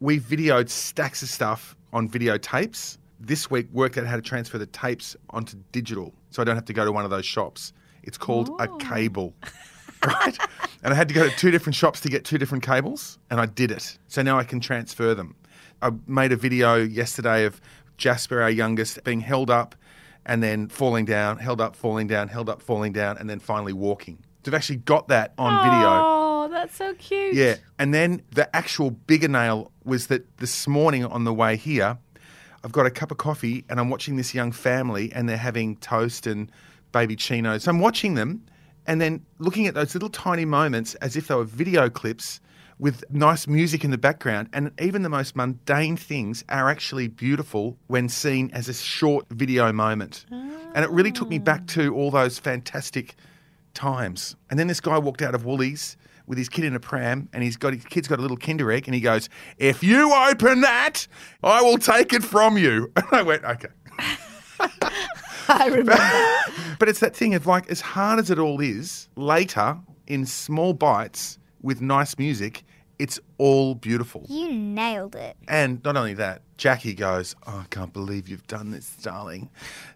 We 0.00 0.20
videoed 0.20 0.68
stacks 0.68 1.22
of 1.22 1.28
stuff 1.28 1.76
on 1.92 2.08
videotapes. 2.08 2.98
This 3.20 3.50
week, 3.50 3.68
worked 3.72 3.96
out 3.96 4.06
how 4.06 4.16
to 4.16 4.22
transfer 4.22 4.58
the 4.58 4.66
tapes 4.66 5.16
onto 5.30 5.56
digital 5.72 6.12
so 6.30 6.42
I 6.42 6.44
don't 6.44 6.56
have 6.56 6.64
to 6.66 6.72
go 6.72 6.84
to 6.84 6.92
one 6.92 7.04
of 7.04 7.10
those 7.10 7.24
shops. 7.24 7.72
It's 8.02 8.18
called 8.18 8.48
a 8.60 8.68
oh. 8.68 8.76
cable. 8.76 9.34
right? 10.06 10.38
And 10.82 10.92
I 10.92 10.96
had 10.96 11.08
to 11.08 11.14
go 11.14 11.28
to 11.28 11.36
two 11.36 11.50
different 11.50 11.74
shops 11.74 12.00
to 12.00 12.08
get 12.08 12.24
two 12.24 12.38
different 12.38 12.64
cables, 12.64 13.18
and 13.30 13.40
I 13.40 13.46
did 13.46 13.70
it. 13.70 13.98
So 14.08 14.22
now 14.22 14.38
I 14.38 14.44
can 14.44 14.60
transfer 14.60 15.14
them. 15.14 15.34
I 15.82 15.90
made 16.06 16.32
a 16.32 16.36
video 16.36 16.76
yesterday 16.76 17.44
of 17.44 17.60
Jasper, 17.96 18.40
our 18.42 18.50
youngest, 18.50 19.02
being 19.04 19.20
held 19.20 19.50
up 19.50 19.74
and 20.26 20.42
then 20.42 20.68
falling 20.68 21.04
down, 21.04 21.38
held 21.38 21.60
up, 21.60 21.76
falling 21.76 22.06
down, 22.06 22.28
held 22.28 22.48
up, 22.48 22.62
falling 22.62 22.92
down, 22.92 23.18
and 23.18 23.28
then 23.28 23.38
finally 23.38 23.72
walking. 23.72 24.18
They've 24.42 24.54
actually 24.54 24.76
got 24.76 25.08
that 25.08 25.32
on 25.38 25.64
video. 25.64 25.88
Oh, 25.88 26.48
that's 26.50 26.76
so 26.76 26.94
cute. 26.94 27.34
Yeah. 27.34 27.56
And 27.78 27.92
then 27.92 28.22
the 28.32 28.54
actual 28.54 28.90
bigger 28.90 29.28
nail 29.28 29.70
was 29.84 30.08
that 30.08 30.38
this 30.38 30.66
morning 30.66 31.04
on 31.04 31.24
the 31.24 31.32
way 31.32 31.56
here, 31.56 31.98
I've 32.62 32.72
got 32.72 32.86
a 32.86 32.90
cup 32.90 33.10
of 33.10 33.18
coffee 33.18 33.64
and 33.68 33.78
I'm 33.78 33.90
watching 33.90 34.16
this 34.16 34.34
young 34.34 34.52
family 34.52 35.12
and 35.12 35.28
they're 35.28 35.36
having 35.36 35.76
toast 35.76 36.26
and 36.26 36.50
baby 36.92 37.16
chinos. 37.16 37.64
So 37.64 37.70
I'm 37.70 37.80
watching 37.80 38.14
them 38.14 38.44
and 38.86 39.00
then 39.00 39.24
looking 39.38 39.66
at 39.66 39.74
those 39.74 39.94
little 39.94 40.10
tiny 40.10 40.44
moments 40.44 40.94
as 40.96 41.16
if 41.16 41.28
they 41.28 41.34
were 41.34 41.44
video 41.44 41.88
clips 41.88 42.40
with 42.78 43.04
nice 43.10 43.46
music 43.46 43.84
in 43.84 43.90
the 43.90 43.98
background. 43.98 44.48
And 44.52 44.72
even 44.80 45.02
the 45.02 45.08
most 45.08 45.36
mundane 45.36 45.96
things 45.96 46.44
are 46.48 46.68
actually 46.68 47.08
beautiful 47.08 47.76
when 47.86 48.08
seen 48.08 48.50
as 48.52 48.68
a 48.68 48.74
short 48.74 49.26
video 49.30 49.72
moment. 49.72 50.26
And 50.30 50.84
it 50.84 50.90
really 50.90 51.12
took 51.12 51.28
me 51.28 51.38
back 51.38 51.66
to 51.68 51.94
all 51.94 52.10
those 52.10 52.38
fantastic 52.38 53.14
times. 53.74 54.36
And 54.50 54.58
then 54.58 54.66
this 54.66 54.80
guy 54.80 54.98
walked 54.98 55.22
out 55.22 55.34
of 55.34 55.44
Woolies 55.44 55.96
with 56.26 56.38
his 56.38 56.48
kid 56.48 56.64
in 56.64 56.74
a 56.74 56.80
pram, 56.80 57.28
and 57.32 57.42
he's 57.42 57.56
got 57.56 57.74
his 57.74 57.84
kid's 57.84 58.08
got 58.08 58.18
a 58.18 58.22
little 58.22 58.36
Kinder 58.36 58.72
egg, 58.72 58.88
and 58.88 58.94
he 58.94 59.00
goes, 59.00 59.28
"If 59.58 59.82
you 59.82 60.12
open 60.12 60.62
that, 60.62 61.06
I 61.42 61.60
will 61.60 61.76
take 61.76 62.12
it 62.12 62.24
from 62.24 62.56
you." 62.56 62.90
And 62.96 63.06
I 63.12 63.22
went, 63.22 63.44
"Okay." 63.44 63.68
I 65.48 65.66
remember. 65.66 66.43
But 66.78 66.88
it's 66.88 67.00
that 67.00 67.14
thing 67.14 67.34
of 67.34 67.46
like, 67.46 67.68
as 67.70 67.80
hard 67.80 68.18
as 68.18 68.30
it 68.30 68.38
all 68.38 68.60
is, 68.60 69.08
later 69.16 69.78
in 70.06 70.26
small 70.26 70.72
bites 70.72 71.38
with 71.62 71.80
nice 71.80 72.18
music, 72.18 72.64
it's 72.98 73.18
all 73.38 73.74
beautiful. 73.74 74.24
You 74.28 74.52
nailed 74.52 75.16
it. 75.16 75.36
And 75.48 75.82
not 75.84 75.96
only 75.96 76.14
that, 76.14 76.42
Jackie 76.56 76.94
goes, 76.94 77.34
Oh, 77.46 77.60
I 77.64 77.66
can't 77.70 77.92
believe 77.92 78.28
you've 78.28 78.46
done 78.46 78.70
this, 78.70 78.94
darling. 79.02 79.50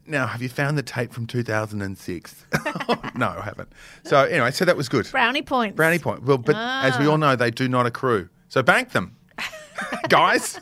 Now, 0.07 0.27
have 0.27 0.43
you 0.43 0.49
found 0.49 0.77
the 0.77 0.83
tape 0.83 1.13
from 1.13 1.27
2006? 1.27 2.45
no, 3.15 3.29
I 3.29 3.43
haven't. 3.45 3.73
So, 4.05 4.25
anyway, 4.25 4.51
so 4.51 4.65
that 4.65 4.77
was 4.77 4.89
good. 4.89 5.09
Brownie 5.11 5.43
points. 5.43 5.77
Brownie 5.77 5.99
point. 5.99 6.25
Well, 6.25 6.39
but 6.39 6.57
as 6.57 6.99
we 6.99 7.07
all 7.07 7.13
ah. 7.13 7.17
know, 7.17 7.37
they 7.37 7.51
do 7.51 7.69
not 7.69 7.87
accrue. 7.87 8.29
So 8.49 8.63
bank 8.63 8.91
them. 8.93 9.17
Guys, 10.09 10.61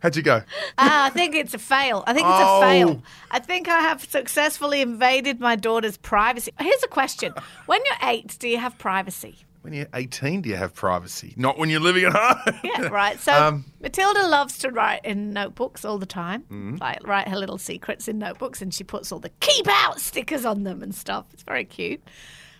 how'd 0.00 0.16
you 0.16 0.22
go? 0.22 0.42
Ah, 0.78 1.06
I 1.06 1.10
think 1.10 1.34
it's 1.34 1.54
a 1.54 1.58
fail. 1.58 2.04
I 2.06 2.12
think 2.12 2.26
it's 2.26 2.34
Oh. 2.40 2.58
a 2.58 2.60
fail. 2.60 3.02
I 3.30 3.38
think 3.38 3.68
I 3.68 3.80
have 3.80 4.04
successfully 4.04 4.80
invaded 4.80 5.40
my 5.40 5.56
daughter's 5.56 5.96
privacy. 5.96 6.52
Here's 6.60 6.82
a 6.82 6.88
question 6.88 7.32
When 7.66 7.80
you're 7.84 8.10
eight, 8.10 8.36
do 8.38 8.48
you 8.48 8.58
have 8.58 8.76
privacy? 8.78 9.38
When 9.62 9.72
you're 9.74 9.88
18, 9.94 10.42
do 10.42 10.48
you 10.48 10.54
have 10.54 10.76
privacy? 10.76 11.34
Not 11.36 11.58
when 11.58 11.70
you're 11.70 11.80
living 11.80 12.04
at 12.04 12.12
home. 12.14 12.60
Yeah, 12.62 12.82
right. 12.86 13.18
So 13.18 13.32
Um, 13.32 13.64
Matilda 13.80 14.24
loves 14.24 14.58
to 14.58 14.70
write 14.70 15.04
in 15.04 15.32
notebooks 15.32 15.84
all 15.84 15.98
the 15.98 16.06
time, 16.06 16.42
Mm-hmm. 16.42 16.76
like 16.80 17.04
write 17.04 17.26
her 17.26 17.36
little 17.36 17.58
secrets 17.58 18.06
in 18.06 18.18
notebooks, 18.20 18.62
and 18.62 18.72
she 18.72 18.84
puts 18.84 19.10
all 19.10 19.18
the 19.18 19.30
keep 19.40 19.66
out 19.68 20.00
stickers 20.00 20.44
on 20.44 20.62
them 20.62 20.84
and 20.84 20.94
stuff. 20.94 21.24
It's 21.32 21.42
very 21.42 21.64
cute. 21.64 22.00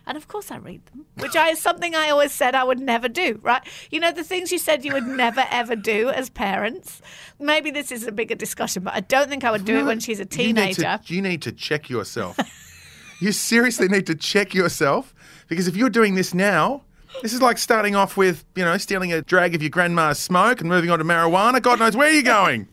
And 0.09 0.17
of 0.17 0.29
course, 0.29 0.53
I 0.53 0.59
read 0.59 0.87
them, 0.87 1.05
which 1.19 1.35
I, 1.35 1.49
is 1.51 1.61
something 1.61 1.97
I 1.97 2.11
always 2.11 2.31
said 2.31 2.55
I 2.55 2.63
would 2.63 2.79
never 2.79 3.09
do, 3.09 3.41
right? 3.43 3.61
You 3.91 3.99
know, 3.99 4.13
the 4.13 4.23
things 4.23 4.53
you 4.53 4.59
said 4.59 4.85
you 4.85 4.93
would 4.93 5.07
never, 5.07 5.45
ever 5.51 5.75
do 5.75 6.11
as 6.11 6.31
parents. 6.31 7.03
Maybe 7.41 7.73
this 7.73 7.91
is 7.91 8.07
a 8.07 8.13
bigger 8.13 8.37
discussion, 8.37 8.85
but 8.85 8.95
I 8.95 9.01
don't 9.01 9.29
think 9.29 9.43
I 9.43 9.51
would 9.51 9.65
do 9.65 9.79
it 9.79 9.85
when 9.85 9.99
she's 9.99 10.21
a 10.21 10.23
You 10.31 10.53
need 10.53 10.75
to- 10.75 10.83
teenager. 10.83 11.01
You 11.07 11.23
need 11.23 11.43
to, 11.43 11.53
check 11.53 11.91
yourself. 11.91 12.39
you 13.21 13.33
seriously 13.33 13.89
need 13.89 14.07
to 14.07 14.15
check 14.15 14.55
yourself 14.55 15.13
because 15.49 15.67
if 15.67 15.77
you're 15.77 15.91
doing 15.91 16.15
this 16.15 16.33
now, 16.35 16.83
this 17.23 17.33
is 17.33 17.43
like 17.43 17.59
starting 17.59 17.97
off 17.97 18.17
with, 18.17 18.45
you 18.55 18.65
know, 18.65 18.77
stealing 18.79 19.13
a 19.13 19.23
drag 19.23 19.55
of 19.57 19.63
your 19.63 19.71
grandma's 19.71 20.19
smoke 20.19 20.61
and 20.61 20.69
moving 20.69 20.91
on 20.91 20.99
to 21.01 21.05
marijuana. 21.05 21.61
God 21.63 21.79
knows 21.81 21.97
where 21.97 22.11
you're 22.13 22.23
going. 22.23 22.69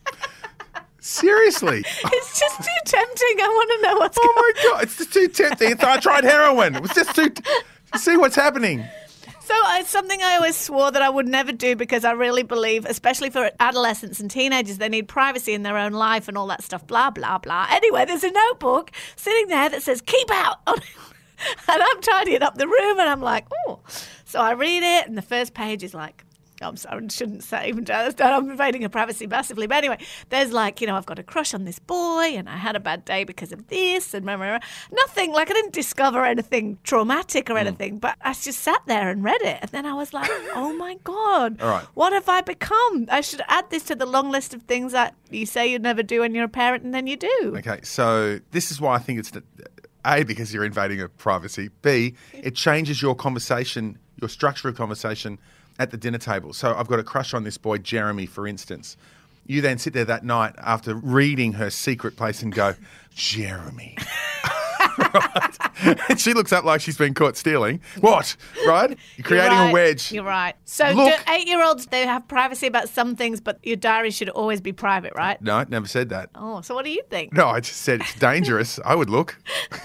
Seriously. 1.04 1.84
It's 2.06 2.40
just 2.40 2.58
too 2.58 2.82
tempting. 2.86 3.36
I 3.42 3.48
want 3.48 3.72
to 3.82 3.88
know 3.88 3.98
what's 3.98 4.18
Oh 4.18 4.22
going 4.22 4.36
my 4.36 4.72
God. 4.72 4.84
It's 4.84 4.98
just 4.98 5.14
too 5.14 5.28
tempting. 5.28 5.72
It's, 5.72 5.84
I 5.84 6.00
tried 6.00 6.24
heroin. 6.24 6.76
It 6.76 6.82
was 6.82 6.92
just 6.92 7.14
too. 7.14 7.30
see 7.98 8.16
what's 8.16 8.36
happening. 8.38 8.86
So 9.42 9.54
uh, 9.54 9.80
it's 9.80 9.90
something 9.90 10.22
I 10.24 10.36
always 10.36 10.56
swore 10.56 10.92
that 10.92 11.02
I 11.02 11.10
would 11.10 11.28
never 11.28 11.52
do 11.52 11.76
because 11.76 12.06
I 12.06 12.12
really 12.12 12.44
believe, 12.44 12.86
especially 12.86 13.30
for 13.30 13.52
adolescents 13.60 14.22
and 14.22 14.32
teenagers, 14.32 14.78
they 14.78 14.88
need 14.88 15.10
privacy 15.10 15.54
in 15.54 15.64
their 15.64 15.78
own 15.78 15.92
life 15.92 16.30
and 16.30 16.38
all 16.38 16.48
that 16.48 16.64
stuff. 16.64 16.88
Blah 16.88 17.10
blah 17.10 17.38
blah. 17.38 17.68
Anyway, 17.70 18.06
there's 18.06 18.24
a 18.24 18.32
notebook 18.32 18.92
sitting 19.18 19.48
there 19.48 19.68
that 19.68 19.84
says 19.84 20.00
"Keep 20.00 20.32
out," 20.32 20.60
and 20.68 20.82
I'm 21.68 22.02
tidying 22.02 22.42
up 22.44 22.56
the 22.58 22.68
room, 22.68 23.00
and 23.00 23.10
I'm 23.10 23.22
like, 23.22 23.46
oh. 23.68 23.82
So 24.24 24.40
I 24.40 24.54
read 24.54 24.84
it, 24.84 25.08
and 25.08 25.18
the 25.18 25.22
first 25.22 25.54
page 25.54 25.84
is 25.84 25.94
like. 25.94 26.24
I'm 26.62 26.78
sorry, 26.78 27.04
I 27.04 27.08
shouldn't 27.08 27.44
say 27.44 27.68
even 27.70 27.86
I'm 27.90 28.50
invading 28.52 28.82
her 28.84 28.90
privacy 28.90 29.28
massively. 29.28 29.68
But 29.68 29.78
anyway, 29.78 29.98
there's 30.30 30.52
like, 30.52 30.82
you 30.82 30.88
know, 30.88 30.96
I've 30.96 31.06
got 31.06 31.20
a 31.20 31.24
crush 31.24 31.54
on 31.54 31.66
this 31.66 31.80
boy 31.80 32.34
and 32.36 32.48
I 32.50 32.58
had 32.58 32.76
a 32.76 32.80
bad 32.80 33.04
day 33.06 33.24
because 33.24 33.52
of 33.52 33.68
this 33.68 34.14
and 34.14 34.26
rah, 34.26 34.36
rah, 34.36 34.52
rah. 34.54 34.60
nothing. 34.92 35.32
Like 35.32 35.50
I 35.50 35.54
didn't 35.54 35.74
discover 35.74 36.24
anything 36.26 36.78
traumatic 36.84 37.48
Hmm. 37.48 37.56
or 37.56 37.58
anything, 37.58 38.00
but 38.00 38.16
I 38.22 38.34
just 38.34 38.60
sat 38.60 38.82
there 38.86 39.10
and 39.10 39.24
read 39.24 39.42
it. 39.42 39.58
And 39.62 39.72
then 39.72 39.86
I 39.86 39.94
was 39.94 40.14
like, 40.14 40.30
oh 40.56 40.74
my 40.78 40.96
God, 41.04 41.62
All 41.62 41.70
right. 41.70 41.86
what 41.96 42.14
have 42.14 42.30
I 42.30 42.42
become? 42.42 43.08
I 43.12 43.22
should 43.22 43.42
add 43.48 43.70
this 43.70 43.84
to 43.84 43.96
the 43.96 44.06
long 44.06 44.30
list 44.32 44.54
of 44.54 44.64
things 44.64 44.92
that 44.94 45.16
you 45.32 45.46
say 45.46 45.68
you'd 45.68 45.82
never 45.84 46.04
do 46.04 46.22
when 46.22 46.34
you're 46.36 46.46
a 46.46 46.50
parent 46.50 46.84
and 46.84 46.94
then 46.94 47.08
you 47.08 47.18
do. 47.18 47.54
Okay, 47.58 47.80
so 47.84 48.40
this 48.52 48.72
is 48.72 48.80
why 48.80 48.96
I 48.96 49.00
think 49.00 49.20
it's 49.20 49.32
A, 50.06 50.24
because 50.24 50.54
you're 50.54 50.66
invading 50.66 51.00
her 51.00 51.08
privacy. 51.08 51.70
B, 51.82 52.16
it 52.34 52.56
changes 52.56 53.02
your 53.02 53.16
conversation, 53.16 53.98
your 54.22 54.30
structure 54.30 54.68
of 54.70 54.76
conversation 54.76 55.40
at 55.80 55.92
the 55.92 55.98
dinner 55.98 56.18
table. 56.18 56.54
So 56.54 56.74
I've 56.76 56.88
got 56.88 57.00
a 57.00 57.04
crush 57.04 57.34
on 57.34 57.44
this 57.44 57.58
boy, 57.58 57.78
Jeremy, 57.80 58.26
for 58.26 58.48
instance. 58.48 58.98
You 59.46 59.62
then 59.62 59.78
sit 59.78 59.94
there 59.94 60.06
that 60.06 60.24
night 60.24 60.54
after 60.58 60.96
reading 60.96 61.54
her 61.54 61.70
secret 61.70 62.16
place 62.16 62.42
and 62.42 62.54
go, 62.54 62.76
Jeremy. 63.14 63.98
right? 64.98 65.58
And 66.10 66.20
she 66.20 66.34
looks 66.34 66.54
up 66.54 66.64
like 66.64 66.82
she's 66.82 66.98
been 66.98 67.14
caught 67.14 67.36
stealing. 67.36 67.82
What? 68.00 68.36
Right? 68.66 68.90
You're 68.90 68.98
You're 69.18 69.26
creating 69.26 69.58
right. 69.58 69.70
a 69.70 69.74
wedge. 69.74 70.12
You're 70.12 70.24
right. 70.24 70.56
So 70.66 70.90
Look- 70.92 71.18
do 71.18 71.32
eight-year-olds 71.32 71.88
they 71.88 72.06
have 72.06 72.28
privacy 72.28 72.68
about 72.68 72.90
some 72.90 73.16
things, 73.16 73.42
but 73.42 73.60
your 73.64 73.76
diary 73.76 74.12
should 74.12 74.30
always 74.30 74.62
be 74.62 74.72
private, 74.72 75.14
right? 75.16 75.42
No, 75.42 75.66
never 75.68 75.88
said 75.88 76.10
that. 76.10 76.30
Oh, 76.36 76.62
so 76.62 76.74
what 76.76 76.86
do 76.86 76.92
you 76.92 77.04
think? 77.10 77.34
No, 77.34 77.48
I 77.48 77.60
just 77.60 77.82
said 77.82 78.02
it's 78.02 78.16
dangerous. 78.16 78.80
I 78.86 78.96
would 78.96 79.10
look. 79.10 79.38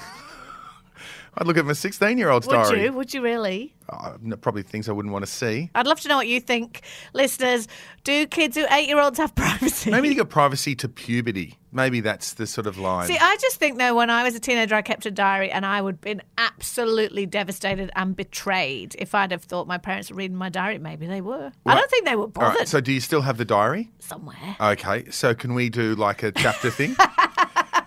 I'd 1.39 1.47
look 1.47 1.57
at 1.57 1.65
my 1.65 1.73
16 1.73 2.19
year 2.19 2.31
old's 2.31 2.49
Would 2.49 2.77
you? 2.77 2.93
Would 2.93 3.15
you 3.15 3.23
really? 3.23 3.75
Oh, 3.91 4.17
probably 4.41 4.63
things 4.63 4.89
I 4.89 4.93
wouldn't 4.93 5.13
want 5.13 5.25
to 5.25 5.31
see. 5.31 5.71
I'd 5.75 5.87
love 5.87 6.01
to 6.01 6.09
know 6.09 6.17
what 6.17 6.27
you 6.27 6.41
think, 6.41 6.83
listeners. 7.15 7.69
Do 8.03 8.27
kids 8.27 8.57
who 8.57 8.67
eight 8.71 8.89
year 8.89 9.01
olds 9.01 9.19
have 9.19 9.35
privacy? 9.37 9.91
Maybe 9.91 10.09
you 10.09 10.17
got 10.17 10.29
privacy 10.31 10.75
to 10.75 10.89
puberty. 10.89 11.57
Maybe 11.71 12.01
that's 12.01 12.35
the 12.35 12.47
sort 12.47 12.67
of 12.67 12.79
line. 12.79 13.07
See, 13.07 13.17
I 13.19 13.37
just 13.41 13.57
think 13.57 13.79
though, 13.79 13.95
when 13.95 14.11
I 14.11 14.25
was 14.25 14.35
a 14.35 14.41
teenager, 14.41 14.75
I 14.75 14.83
kept 14.83 15.07
a 15.07 15.11
diary, 15.11 15.51
and 15.51 15.65
I 15.65 15.81
would 15.81 15.95
have 15.95 16.01
been 16.01 16.23
absolutely 16.39 17.25
devastated 17.25 17.91
and 17.95 18.17
betrayed 18.17 18.97
if 18.99 19.15
I'd 19.15 19.31
have 19.31 19.45
thought 19.45 19.69
my 19.69 19.79
parents 19.79 20.11
were 20.11 20.17
reading 20.17 20.37
my 20.37 20.49
diary. 20.49 20.79
Maybe 20.79 21.07
they 21.07 21.21
were. 21.21 21.53
I 21.67 21.75
don't 21.75 21.91
think 21.91 22.05
they 22.07 22.17
were 22.17 22.27
bothered 22.27 22.59
right. 22.59 22.69
So, 22.69 22.81
do 22.81 22.93
you 22.93 23.01
still 23.01 23.23
have 23.23 23.37
the 23.37 23.45
diary? 23.45 23.91
somewhere. 24.01 24.57
Okay. 24.61 25.11
So, 25.11 25.35
can 25.35 25.55
we 25.55 25.69
do 25.69 25.95
like 25.95 26.23
a 26.23 26.33
chapter 26.33 26.71
thing? 26.71 26.97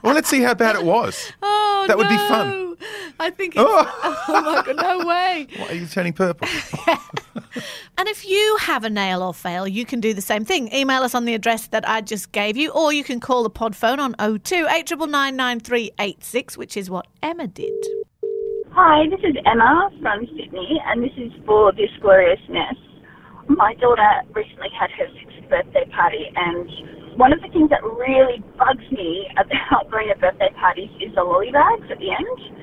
well, 0.04 0.14
let's 0.14 0.30
see 0.30 0.42
how 0.42 0.54
bad 0.54 0.76
it 0.76 0.84
was. 0.84 1.32
Oh, 1.84 1.86
That 1.88 1.98
would 1.98 2.10
be 2.10 2.18
fun. 2.18 2.78
I 3.20 3.32
think 3.32 3.56
it's. 3.56 3.64
Oh. 3.66 4.18
Oh, 4.28 4.42
my 4.42 4.62
god, 4.64 4.76
no 4.78 5.08
way. 5.08 5.48
Why 5.58 5.68
are 5.70 5.74
you 5.74 5.88
turning 5.88 6.14
purple? 6.14 6.48
And 7.98 8.08
if 8.08 8.26
you 8.28 8.58
have 8.62 8.84
a 8.84 8.90
nail 8.90 9.22
or 9.24 9.34
fail, 9.34 9.68
you 9.68 9.86
can 9.86 10.00
do 10.00 10.14
the 10.14 10.22
same 10.22 10.46
thing. 10.46 10.74
Email 10.74 11.02
us 11.04 11.14
on 11.14 11.26
the 11.26 11.34
address 11.34 11.68
that 11.68 11.88
I 11.88 12.02
just 12.02 12.32
gave 12.32 12.56
you, 12.56 12.72
or 12.72 12.94
you 12.94 13.04
can 13.04 13.20
call 13.20 13.44
the 13.44 13.50
pod 13.50 13.76
phone 13.76 14.00
on 14.00 14.14
02 14.20 14.68
899 14.70 15.60
which 16.58 16.78
is 16.78 16.90
what 16.90 17.08
Emma 17.22 17.48
did. 17.48 17.74
Hi, 18.72 19.04
this 19.10 19.20
is 19.20 19.36
Emma 19.46 19.90
from 20.02 20.26
Sydney, 20.28 20.80
and 20.86 21.04
this 21.04 21.12
is 21.18 21.32
for 21.46 21.72
this 21.74 21.90
gloriousness. 22.00 22.78
My 23.48 23.74
daughter 23.76 24.22
recently 24.34 24.70
had 24.80 24.90
her 24.92 25.08
sixth 25.20 25.50
birthday 25.50 25.86
party, 25.92 26.32
and 26.36 26.70
one 27.17 27.34
of 27.34 27.41
the 27.41 27.50
things 27.50 27.69
that 27.69 27.84
really 27.84 28.43
bugs 28.58 28.86
me 28.91 29.28
about 29.38 29.91
going 29.91 30.10
to 30.10 30.19
birthday 30.19 30.50
parties 30.60 30.89
is 31.02 31.13
the 31.15 31.24
lolly 31.24 31.52
bags 31.52 31.88
at 31.91 32.00
the 32.00 32.12
end. 32.12 32.62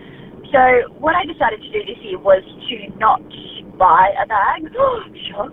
So 0.52 0.94
what 0.98 1.14
I 1.14 1.24
decided 1.24 1.61
to 1.61 1.70
do 1.70 1.84
this 1.84 1.98
year 2.02 2.18
was 2.18 2.42
to 2.68 2.98
not 2.98 3.22
buy 3.76 4.11
a 4.22 4.26
bag. 4.26 4.72
Shock. 5.28 5.52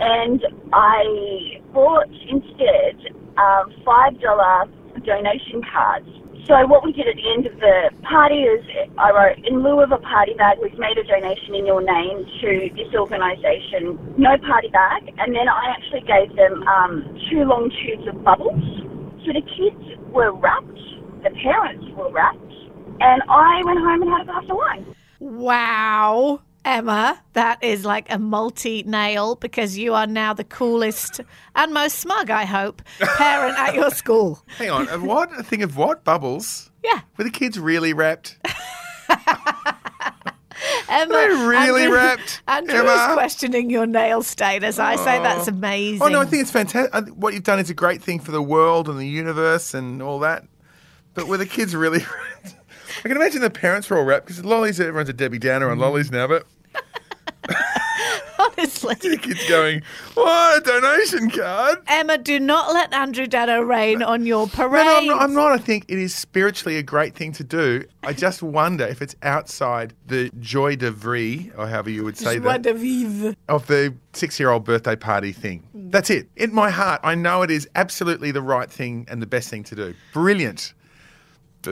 And 0.00 0.44
I 0.72 1.60
bought 1.72 2.08
instead 2.28 3.12
um, 3.36 3.72
five 3.84 4.20
dollar 4.20 4.66
donation 5.04 5.62
cards. 5.72 6.08
So 6.48 6.56
what 6.66 6.82
we 6.82 6.92
did 6.92 7.06
at 7.06 7.16
the 7.16 7.28
end 7.28 7.44
of 7.44 7.52
the 7.60 7.90
party 8.08 8.48
is 8.48 8.64
I 8.96 9.12
wrote, 9.12 9.36
in 9.44 9.62
lieu 9.62 9.82
of 9.84 9.92
a 9.92 9.98
party 9.98 10.32
bag, 10.32 10.56
we've 10.62 10.78
made 10.78 10.96
a 10.96 11.04
donation 11.04 11.54
in 11.54 11.66
your 11.66 11.84
name 11.84 12.24
to 12.40 12.70
this 12.72 12.88
organisation. 12.96 14.00
No 14.16 14.32
party 14.40 14.68
bag. 14.72 15.12
And 15.18 15.36
then 15.36 15.44
I 15.44 15.76
actually 15.76 16.08
gave 16.08 16.34
them 16.40 16.64
um, 16.64 17.04
two 17.28 17.44
long 17.44 17.68
tubes 17.68 18.08
of 18.08 18.24
bubbles. 18.24 18.64
So 19.28 19.36
the 19.36 19.44
kids 19.44 20.00
were 20.08 20.32
wrapped, 20.32 20.80
the 21.20 21.36
parents 21.44 21.84
were 21.92 22.10
wrapped, 22.10 22.40
and 22.40 23.20
I 23.28 23.60
went 23.68 23.80
home 23.84 24.00
and 24.02 24.10
had 24.10 24.22
a 24.22 24.24
glass 24.24 24.44
of 24.48 24.56
wine. 24.56 24.94
Wow. 25.20 26.40
Emma, 26.64 27.22
that 27.32 27.62
is 27.62 27.84
like 27.84 28.12
a 28.12 28.18
multi 28.18 28.82
nail 28.82 29.36
because 29.36 29.78
you 29.78 29.94
are 29.94 30.06
now 30.06 30.34
the 30.34 30.44
coolest 30.44 31.20
and 31.54 31.72
most 31.72 31.98
smug, 31.98 32.30
I 32.30 32.44
hope, 32.44 32.82
parent 32.98 33.58
at 33.58 33.74
your 33.74 33.90
school. 33.90 34.42
Hang 34.58 34.70
on. 34.70 34.88
A 34.88 34.98
what? 34.98 35.38
A 35.38 35.42
thing 35.42 35.62
of 35.62 35.76
what? 35.76 36.04
Bubbles? 36.04 36.70
Yeah. 36.84 37.00
Were 37.16 37.24
the 37.24 37.30
kids 37.30 37.58
really 37.58 37.92
wrapped? 37.92 38.38
Emma, 40.88 41.12
They 41.12 41.28
really 41.28 41.82
Andrew, 41.82 41.96
wrapped, 41.96 42.42
Andrew 42.48 42.78
Emma. 42.80 42.90
is 42.90 43.14
questioning 43.14 43.70
your 43.70 43.86
nail 43.86 44.22
status. 44.22 44.78
I 44.78 44.96
say 44.96 45.18
oh. 45.18 45.22
that's 45.22 45.48
amazing. 45.48 46.02
Oh 46.02 46.08
no, 46.08 46.20
I 46.20 46.24
think 46.24 46.42
it's 46.42 46.50
fantastic. 46.50 47.08
What 47.14 47.34
you've 47.34 47.44
done 47.44 47.58
is 47.58 47.70
a 47.70 47.74
great 47.74 48.02
thing 48.02 48.18
for 48.20 48.32
the 48.32 48.42
world 48.42 48.88
and 48.88 48.98
the 48.98 49.06
universe 49.06 49.74
and 49.74 50.02
all 50.02 50.18
that. 50.20 50.44
But 51.14 51.28
were 51.28 51.36
the 51.36 51.46
kids 51.46 51.74
really? 51.74 52.04
I 52.98 53.08
can 53.08 53.16
imagine 53.16 53.40
the 53.40 53.50
parents 53.50 53.88
were 53.88 53.98
all 53.98 54.04
wrapped 54.04 54.26
because 54.26 54.44
lollies. 54.44 54.80
Everyone's 54.80 55.08
a 55.08 55.12
Debbie 55.12 55.38
Downer 55.38 55.70
on 55.70 55.78
lollies 55.78 56.10
now, 56.10 56.26
but 56.26 56.46
honestly. 58.38 58.94
the 59.00 59.16
kids 59.16 59.48
going, 59.48 59.82
"What 60.14 60.58
a 60.58 60.60
donation 60.60 61.30
card!" 61.30 61.78
Emma, 61.86 62.18
do 62.18 62.40
not 62.40 62.72
let 62.72 62.92
Andrew 62.92 63.26
Daddo 63.26 63.66
rain 63.66 64.02
on 64.02 64.26
your 64.26 64.48
parade. 64.48 64.84
No, 64.84 64.90
no, 64.92 64.98
I'm 64.98 65.06
not, 65.06 65.22
I'm 65.22 65.34
not. 65.34 65.52
I 65.52 65.58
think 65.58 65.84
it 65.88 65.98
is 65.98 66.14
spiritually 66.14 66.76
a 66.76 66.82
great 66.82 67.14
thing 67.14 67.32
to 67.32 67.44
do. 67.44 67.84
I 68.02 68.12
just 68.12 68.42
wonder 68.42 68.84
if 68.84 69.02
it's 69.02 69.16
outside 69.22 69.94
the 70.06 70.30
joy 70.40 70.76
de 70.76 70.90
vivre, 70.90 71.52
or 71.56 71.66
however 71.68 71.90
you 71.90 72.04
would 72.04 72.16
say 72.16 72.36
Joie 72.38 72.44
that, 72.44 72.62
de 72.62 72.74
vivre. 72.74 73.36
of 73.48 73.66
the 73.66 73.94
six-year-old 74.12 74.64
birthday 74.64 74.96
party 74.96 75.32
thing. 75.32 75.62
That's 75.74 76.10
it. 76.10 76.28
In 76.36 76.52
my 76.52 76.70
heart, 76.70 77.00
I 77.04 77.14
know 77.14 77.42
it 77.42 77.50
is 77.50 77.68
absolutely 77.76 78.30
the 78.30 78.42
right 78.42 78.70
thing 78.70 79.06
and 79.08 79.22
the 79.22 79.26
best 79.26 79.48
thing 79.48 79.64
to 79.64 79.74
do. 79.74 79.94
Brilliant. 80.12 80.74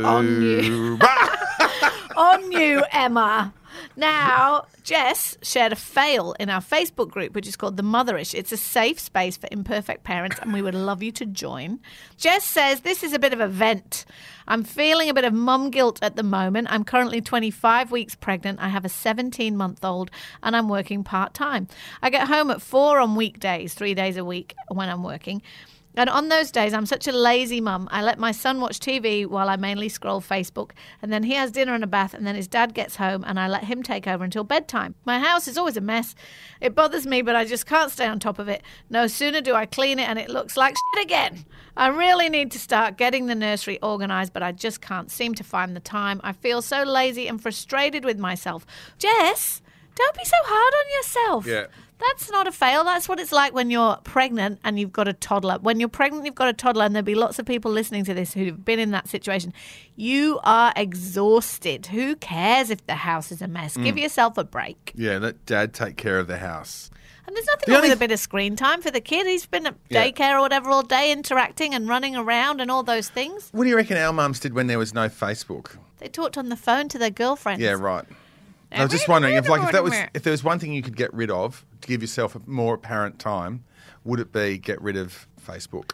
On 0.05 0.43
you. 0.43 0.99
On 2.17 2.53
you, 2.53 2.83
Emma. 2.93 3.53
Now, 3.95 4.67
Jess 4.83 5.37
shared 5.43 5.73
a 5.73 5.77
fail 5.77 6.35
in 6.39 6.51
our 6.51 6.61
Facebook 6.61 7.11
group, 7.11 7.35
which 7.35 7.47
is 7.47 7.57
called 7.57 7.77
The 7.77 7.83
Motherish. 7.83 8.35
It's 8.35 8.53
a 8.53 8.57
safe 8.57 8.99
space 8.99 9.37
for 9.37 9.49
imperfect 9.51 10.05
parents, 10.05 10.39
and 10.41 10.53
we 10.53 10.63
would 10.63 10.75
love 10.75 11.03
you 11.03 11.13
to 11.13 11.27
join. 11.27 11.81
Jess 12.17 12.45
says, 12.45 12.81
This 12.81 13.03
is 13.03 13.13
a 13.13 13.19
bit 13.19 13.33
of 13.33 13.41
a 13.41 13.49
vent. 13.49 14.05
I'm 14.49 14.65
feeling 14.65 15.09
a 15.09 15.15
bit 15.15 15.25
of 15.25 15.33
mum 15.33 15.71
guilt 15.71 15.99
at 16.03 16.17
the 16.17 16.23
moment. 16.23 16.69
I'm 16.71 16.85
currently 16.85 17.21
25 17.21 17.91
weeks 17.91 18.15
pregnant. 18.15 18.61
I 18.61 18.69
have 18.69 18.85
a 18.85 18.91
17 18.91 19.57
month 19.57 19.85
old, 19.85 20.11
and 20.43 20.57
I'm 20.57 20.69
working 20.69 21.03
part 21.05 21.35
time. 21.35 21.69
I 22.03 22.11
get 22.11 22.29
home 22.29 22.51
at 22.51 22.63
four 22.63 22.99
on 22.99 23.15
weekdays, 23.15 23.75
three 23.75 23.95
days 23.95 24.17
a 24.17 24.25
week 24.25 24.55
when 24.69 24.89
I'm 24.89 25.03
working. 25.03 25.43
And 25.97 26.11
on 26.11 26.29
those 26.29 26.51
days, 26.51 26.75
I'm 26.75 26.85
such 26.85 27.09
a 27.09 27.13
lazy 27.13 27.61
mum. 27.61 27.89
I 27.91 28.03
let 28.03 28.19
my 28.19 28.31
son 28.31 28.61
watch 28.61 28.79
TV 28.79 29.27
while 29.27 29.49
I 29.49 29.57
mainly 29.57 29.89
scroll 29.89 30.21
Facebook, 30.21 30.73
and 31.01 31.11
then 31.11 31.23
he 31.23 31.33
has 31.33 31.51
dinner 31.51 31.75
and 31.75 31.83
a 31.83 31.87
bath, 31.87 32.13
and 32.13 32.27
then 32.27 32.35
his 32.35 32.47
dad 32.47 32.75
gets 32.75 32.97
home, 32.97 33.25
and 33.27 33.41
I 33.41 33.49
let 33.49 33.65
him 33.65 33.83
take 33.83 34.07
over 34.07 34.23
until 34.23 34.45
bedtime. 34.45 34.95
My 35.07 35.19
house 35.19 35.49
is 35.49 35.57
always 35.57 35.79
a 35.79 35.81
mess. 35.81 36.15
It 36.61 36.75
bothers 36.75 37.07
me, 37.07 37.23
but 37.23 37.35
I 37.35 37.47
just 37.47 37.65
can't 37.65 37.91
stay 37.91 38.07
on 38.07 38.21
top 38.21 38.39
of 38.39 38.49
it. 38.49 38.63
No 38.91 39.07
sooner 39.07 39.41
do 39.41 39.55
I 39.55 39.65
clean 39.65 39.99
it, 39.99 40.09
and 40.09 40.19
it 40.19 40.29
looks 40.29 40.57
like 40.57 40.75
shit 40.95 41.05
again. 41.05 41.47
I 41.77 41.89
really 41.89 42.29
need 42.29 42.51
to 42.53 42.59
start 42.59 42.99
getting 42.99 43.27
the 43.27 43.35
nursery 43.35 43.83
organised, 43.83 44.33
but 44.33 44.43
I 44.43 44.53
just 44.53 44.81
can't 44.83 45.11
seem 45.11 45.35
to 45.35 45.45
find 45.45 45.75
the 45.75 45.81
time. 45.81 46.21
I 46.23 46.33
feel 46.33 46.61
so 46.61 46.83
lazy 46.83 47.27
and 47.27 47.41
frustrated 47.41 48.05
with 48.05 48.19
myself. 48.19 48.67
Jess, 48.99 49.63
don't 49.95 50.17
be 50.17 50.25
so 50.25 50.37
hard 50.43 50.75
on 50.75 50.97
yourself. 50.99 51.47
Yeah. 51.47 51.67
That's 51.99 52.31
not 52.31 52.47
a 52.47 52.53
fail. 52.53 52.85
That's 52.85 53.09
what 53.09 53.19
it's 53.19 53.33
like 53.33 53.55
when 53.55 53.71
you're 53.71 53.97
pregnant 54.05 54.61
and 54.65 54.79
you've 54.79 54.93
got 54.93 55.09
a 55.09 55.13
toddler. 55.15 55.59
When 55.61 55.81
you're 55.81 55.89
pregnant, 55.89 56.27
you've 56.27 56.35
got 56.35 56.49
a 56.49 56.53
toddler, 56.53 56.85
and 56.85 56.95
there'll 56.95 57.05
be 57.05 57.15
lots 57.15 57.39
of 57.39 57.47
people 57.47 57.71
listening 57.71 58.05
to 58.05 58.15
this 58.15 58.35
who've 58.35 58.63
been 58.65 58.79
in 58.79 58.91
that 58.91 59.09
situation. 59.09 59.53
You 59.97 60.39
are 60.45 60.73
exhausted. 60.77 61.87
Who 61.87 62.17
cares 62.17 62.71
if 62.71 62.87
the 62.87 62.95
house 62.97 63.33
is 63.33 63.41
a 63.41 63.49
mess? 63.49 63.77
Mm. 63.77 63.85
Give 63.85 63.99
yourself 63.99 64.37
a 64.37 64.45
break. 64.45 64.93
yeah, 64.95 65.19
let 65.19 65.45
dad 65.47 65.73
take 65.73 65.97
care 65.97 66.19
of 66.19 66.27
the 66.27 66.39
house. 66.39 66.91
And 67.27 67.35
there's 67.35 67.47
nothing 67.47 67.65
The 67.67 67.73
wrong 67.73 67.77
only- 67.79 67.89
with 67.89 67.99
a 67.99 68.01
bit 68.01 68.13
of 68.13 68.21
screen 68.21 68.55
time 68.57 68.83
for 68.83 68.91
the 68.91 69.01
kid. 69.01 69.27
He's 69.27 69.47
been 69.47 69.67
at 69.67 69.75
Yeah. 69.89 70.05
daycare 70.05 70.37
or 70.37 70.41
whatever 70.43 70.71
all 70.71 70.83
day, 70.83 71.11
interacting 71.11 71.75
and 71.75 71.89
running 71.89 72.15
around 72.15 72.61
and 72.61 72.71
all 72.71 72.83
those 72.85 73.09
things. 73.09 73.49
What 73.53 73.65
do 73.65 73.71
you 73.71 73.77
reckon 73.77 73.97
our 73.97 74.13
mums 74.13 74.39
did 74.39 74.53
when 74.55 74.67
there 74.69 74.79
was 74.79 74.95
no 74.95 75.09
Facebook? 75.09 75.77
They 75.99 76.09
talked 76.09 76.37
on 76.39 76.51
the 76.51 76.57
phone 76.57 76.89
to 76.91 76.99
their 76.99 77.11
girlfriends. 77.11 77.63
Yeah, 77.63 77.73
right. 77.73 78.05
I 78.73 78.83
was 78.83 78.91
just 78.93 79.09
wondering 79.09 79.37
if, 79.37 79.49
like, 79.49 79.63
if 79.63 79.73
that 79.73 79.85
was 79.85 79.95
if 80.15 80.23
there 80.23 80.31
was 80.33 80.43
one 80.45 80.59
thing 80.59 80.73
you 80.73 80.83
could 80.83 80.97
get 80.97 81.13
rid 81.15 81.31
of 81.31 81.65
to 81.81 81.89
give 81.89 82.03
yourself 82.03 82.35
a 82.35 82.41
more 82.47 82.75
apparent 82.75 83.19
time, 83.19 83.65
would 84.05 84.21
it 84.21 84.33
be 84.33 84.59
get 84.59 84.81
rid 84.83 84.97
of 84.97 85.27
Facebook? 85.45 85.93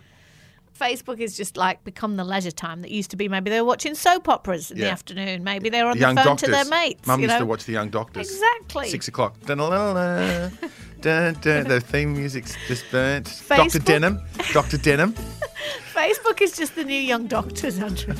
Facebook 0.78 1.20
is 1.20 1.36
just 1.36 1.56
like 1.56 1.84
become 1.84 2.16
the 2.16 2.24
leisure 2.24 2.50
time 2.50 2.80
that 2.80 2.90
used 2.90 3.10
to 3.10 3.16
be. 3.16 3.28
Maybe 3.28 3.50
they 3.50 3.60
were 3.60 3.66
watching 3.66 3.94
soap 3.94 4.28
operas 4.28 4.70
in 4.70 4.78
the 4.78 4.88
afternoon. 4.88 5.44
Maybe 5.44 5.68
they 5.68 5.82
were 5.82 5.90
on 5.90 5.98
The 5.98 6.06
the 6.06 6.14
phone 6.14 6.24
doctors. 6.24 6.46
to 6.48 6.50
their 6.50 6.64
mates. 6.64 7.06
Mum 7.06 7.20
you 7.20 7.24
used 7.26 7.34
know? 7.34 7.40
to 7.40 7.46
watch 7.46 7.64
the 7.64 7.72
Young 7.72 7.90
Doctors. 7.90 8.30
Exactly. 8.30 8.88
Six 8.88 9.06
o'clock. 9.06 9.36
Dun, 11.02 11.34
dun. 11.40 11.64
The 11.68 11.80
theme 11.80 12.14
music's 12.14 12.56
just 12.68 12.84
burnt. 12.90 13.26
Facebook? 13.26 13.84
Denham. 13.84 14.20
Doctor 14.52 14.78
Denham. 14.78 15.12
Facebook 15.92 16.40
is 16.40 16.56
just 16.56 16.74
the 16.74 16.84
new 16.84 16.94
young 16.94 17.26
doctors, 17.26 17.78
Andrew 17.78 18.14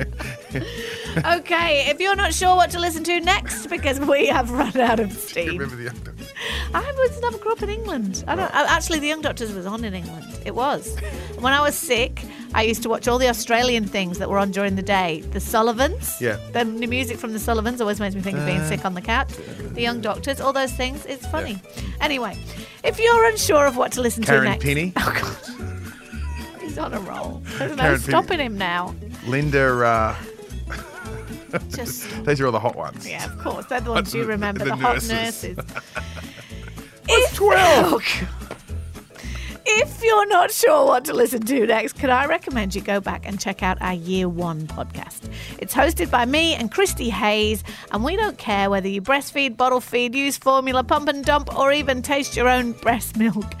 okay, 1.26 1.90
if 1.90 2.00
you're 2.00 2.16
not 2.16 2.32
sure 2.32 2.56
what 2.56 2.70
to 2.70 2.78
listen 2.78 3.04
to 3.04 3.20
next, 3.20 3.66
because 3.66 4.00
we 4.00 4.26
have 4.26 4.50
run 4.50 4.74
out 4.80 4.98
of 4.98 5.12
steam. 5.12 5.58
Remember 5.58 5.76
the 5.76 5.84
Young 5.84 5.96
Doctors? 5.96 6.32
I 6.72 6.92
was 6.92 7.20
never 7.20 7.38
grew 7.38 7.52
up 7.52 7.62
in 7.62 7.68
England. 7.68 8.24
I 8.26 8.36
don't. 8.36 8.50
Actually, 8.54 9.00
the 9.00 9.08
Young 9.08 9.20
Doctors 9.20 9.52
was 9.52 9.66
on 9.66 9.84
in 9.84 9.92
England. 9.92 10.26
It 10.46 10.54
was. 10.54 10.96
When 11.38 11.52
I 11.52 11.60
was 11.60 11.74
sick, 11.76 12.24
I 12.54 12.62
used 12.62 12.82
to 12.82 12.88
watch 12.88 13.06
all 13.06 13.18
the 13.18 13.28
Australian 13.28 13.86
things 13.86 14.18
that 14.18 14.28
were 14.28 14.38
on 14.38 14.50
during 14.50 14.74
the 14.76 14.82
day. 14.82 15.20
The 15.32 15.38
Sullivans. 15.40 16.20
Yeah. 16.20 16.36
The 16.52 16.64
the 16.64 16.86
music 16.86 17.16
from 17.18 17.32
the 17.32 17.38
Sullivans 17.38 17.80
always 17.80 18.00
makes 18.00 18.14
me 18.14 18.20
think 18.22 18.36
of 18.38 18.44
being 18.46 18.64
sick 18.66 18.84
on 18.84 18.94
the 18.94 19.00
couch. 19.00 19.28
The 19.72 19.80
Young 19.80 20.00
Doctors, 20.00 20.40
all 20.40 20.52
those 20.52 20.72
things. 20.72 21.06
It's 21.06 21.26
funny. 21.28 21.60
Anyway, 22.00 22.36
if 22.82 22.98
you're 22.98 23.24
unsure 23.26 23.66
of 23.66 23.76
what 23.76 23.92
to 23.92 24.00
listen 24.00 24.22
to 24.24 24.30
Karen 24.30 24.44
next, 24.44 24.64
Pini. 24.64 24.92
Oh 24.96 25.12
God. 25.20 26.60
He's 26.60 26.78
on 26.78 26.92
a 26.94 27.00
roll. 27.00 27.42
There's 27.58 27.70
no 27.76 27.82
Karen 27.82 27.98
stopping 28.00 28.38
him 28.40 28.58
now. 28.58 28.94
Linda. 29.26 29.84
Uh, 29.84 30.16
Just 31.70 32.08
those 32.24 32.40
are 32.40 32.46
all 32.46 32.52
the 32.52 32.60
hot 32.60 32.76
ones. 32.76 33.08
yeah, 33.08 33.24
of 33.26 33.38
course. 33.38 33.66
They're 33.66 33.80
the 33.80 33.90
ones 33.98 34.14
you 34.14 34.24
remember. 34.24 34.64
the 34.64 34.70
The, 34.70 34.76
hot 34.76 34.94
nurses. 35.08 35.56
nurses. 35.56 35.58
If, 37.08 37.34
12. 37.34 37.92
Oh, 37.92 37.98
God. 37.98 38.28
If 39.72 40.02
you're 40.02 40.26
not 40.26 40.50
sure 40.50 40.84
what 40.84 41.04
to 41.04 41.12
listen 41.14 41.42
to 41.42 41.66
next, 41.66 41.92
can 41.92 42.10
I 42.10 42.26
recommend 42.26 42.74
you 42.74 42.80
go 42.80 43.00
back 43.00 43.24
and 43.24 43.38
check 43.38 43.62
out 43.62 43.80
our 43.80 43.94
Year 43.94 44.28
One 44.28 44.66
podcast? 44.66 45.32
It's 45.58 45.72
hosted 45.72 46.10
by 46.10 46.24
me 46.24 46.54
and 46.54 46.72
Christy 46.72 47.08
Hayes, 47.08 47.62
and 47.92 48.02
we 48.02 48.16
don't 48.16 48.36
care 48.36 48.68
whether 48.68 48.88
you 48.88 49.00
breastfeed, 49.00 49.56
bottle 49.56 49.80
feed, 49.80 50.14
use 50.14 50.36
formula, 50.36 50.82
pump 50.82 51.08
and 51.08 51.24
dump, 51.24 51.56
or 51.56 51.72
even 51.72 52.02
taste 52.02 52.36
your 52.36 52.48
own 52.48 52.72
breast 52.72 53.16
milk. 53.16 53.54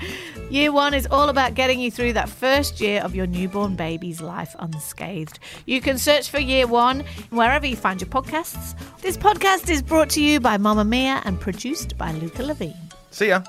Year 0.50 0.72
one 0.72 0.94
is 0.94 1.06
all 1.12 1.28
about 1.28 1.54
getting 1.54 1.78
you 1.78 1.92
through 1.92 2.14
that 2.14 2.28
first 2.28 2.80
year 2.80 3.02
of 3.02 3.14
your 3.14 3.28
newborn 3.28 3.76
baby's 3.76 4.20
life 4.20 4.56
unscathed. 4.58 5.38
You 5.64 5.80
can 5.80 5.96
search 5.96 6.28
for 6.28 6.40
Year 6.40 6.66
One 6.66 7.04
wherever 7.30 7.66
you 7.66 7.76
find 7.76 8.00
your 8.00 8.10
podcasts. 8.10 8.74
This 9.00 9.16
podcast 9.16 9.70
is 9.70 9.80
brought 9.80 10.10
to 10.10 10.20
you 10.20 10.40
by 10.40 10.58
Mamamia 10.58 11.22
and 11.24 11.40
produced 11.40 11.96
by 11.96 12.10
Luca 12.12 12.42
Lavigne. 12.42 12.74
See 13.12 13.28
ya. 13.28 13.44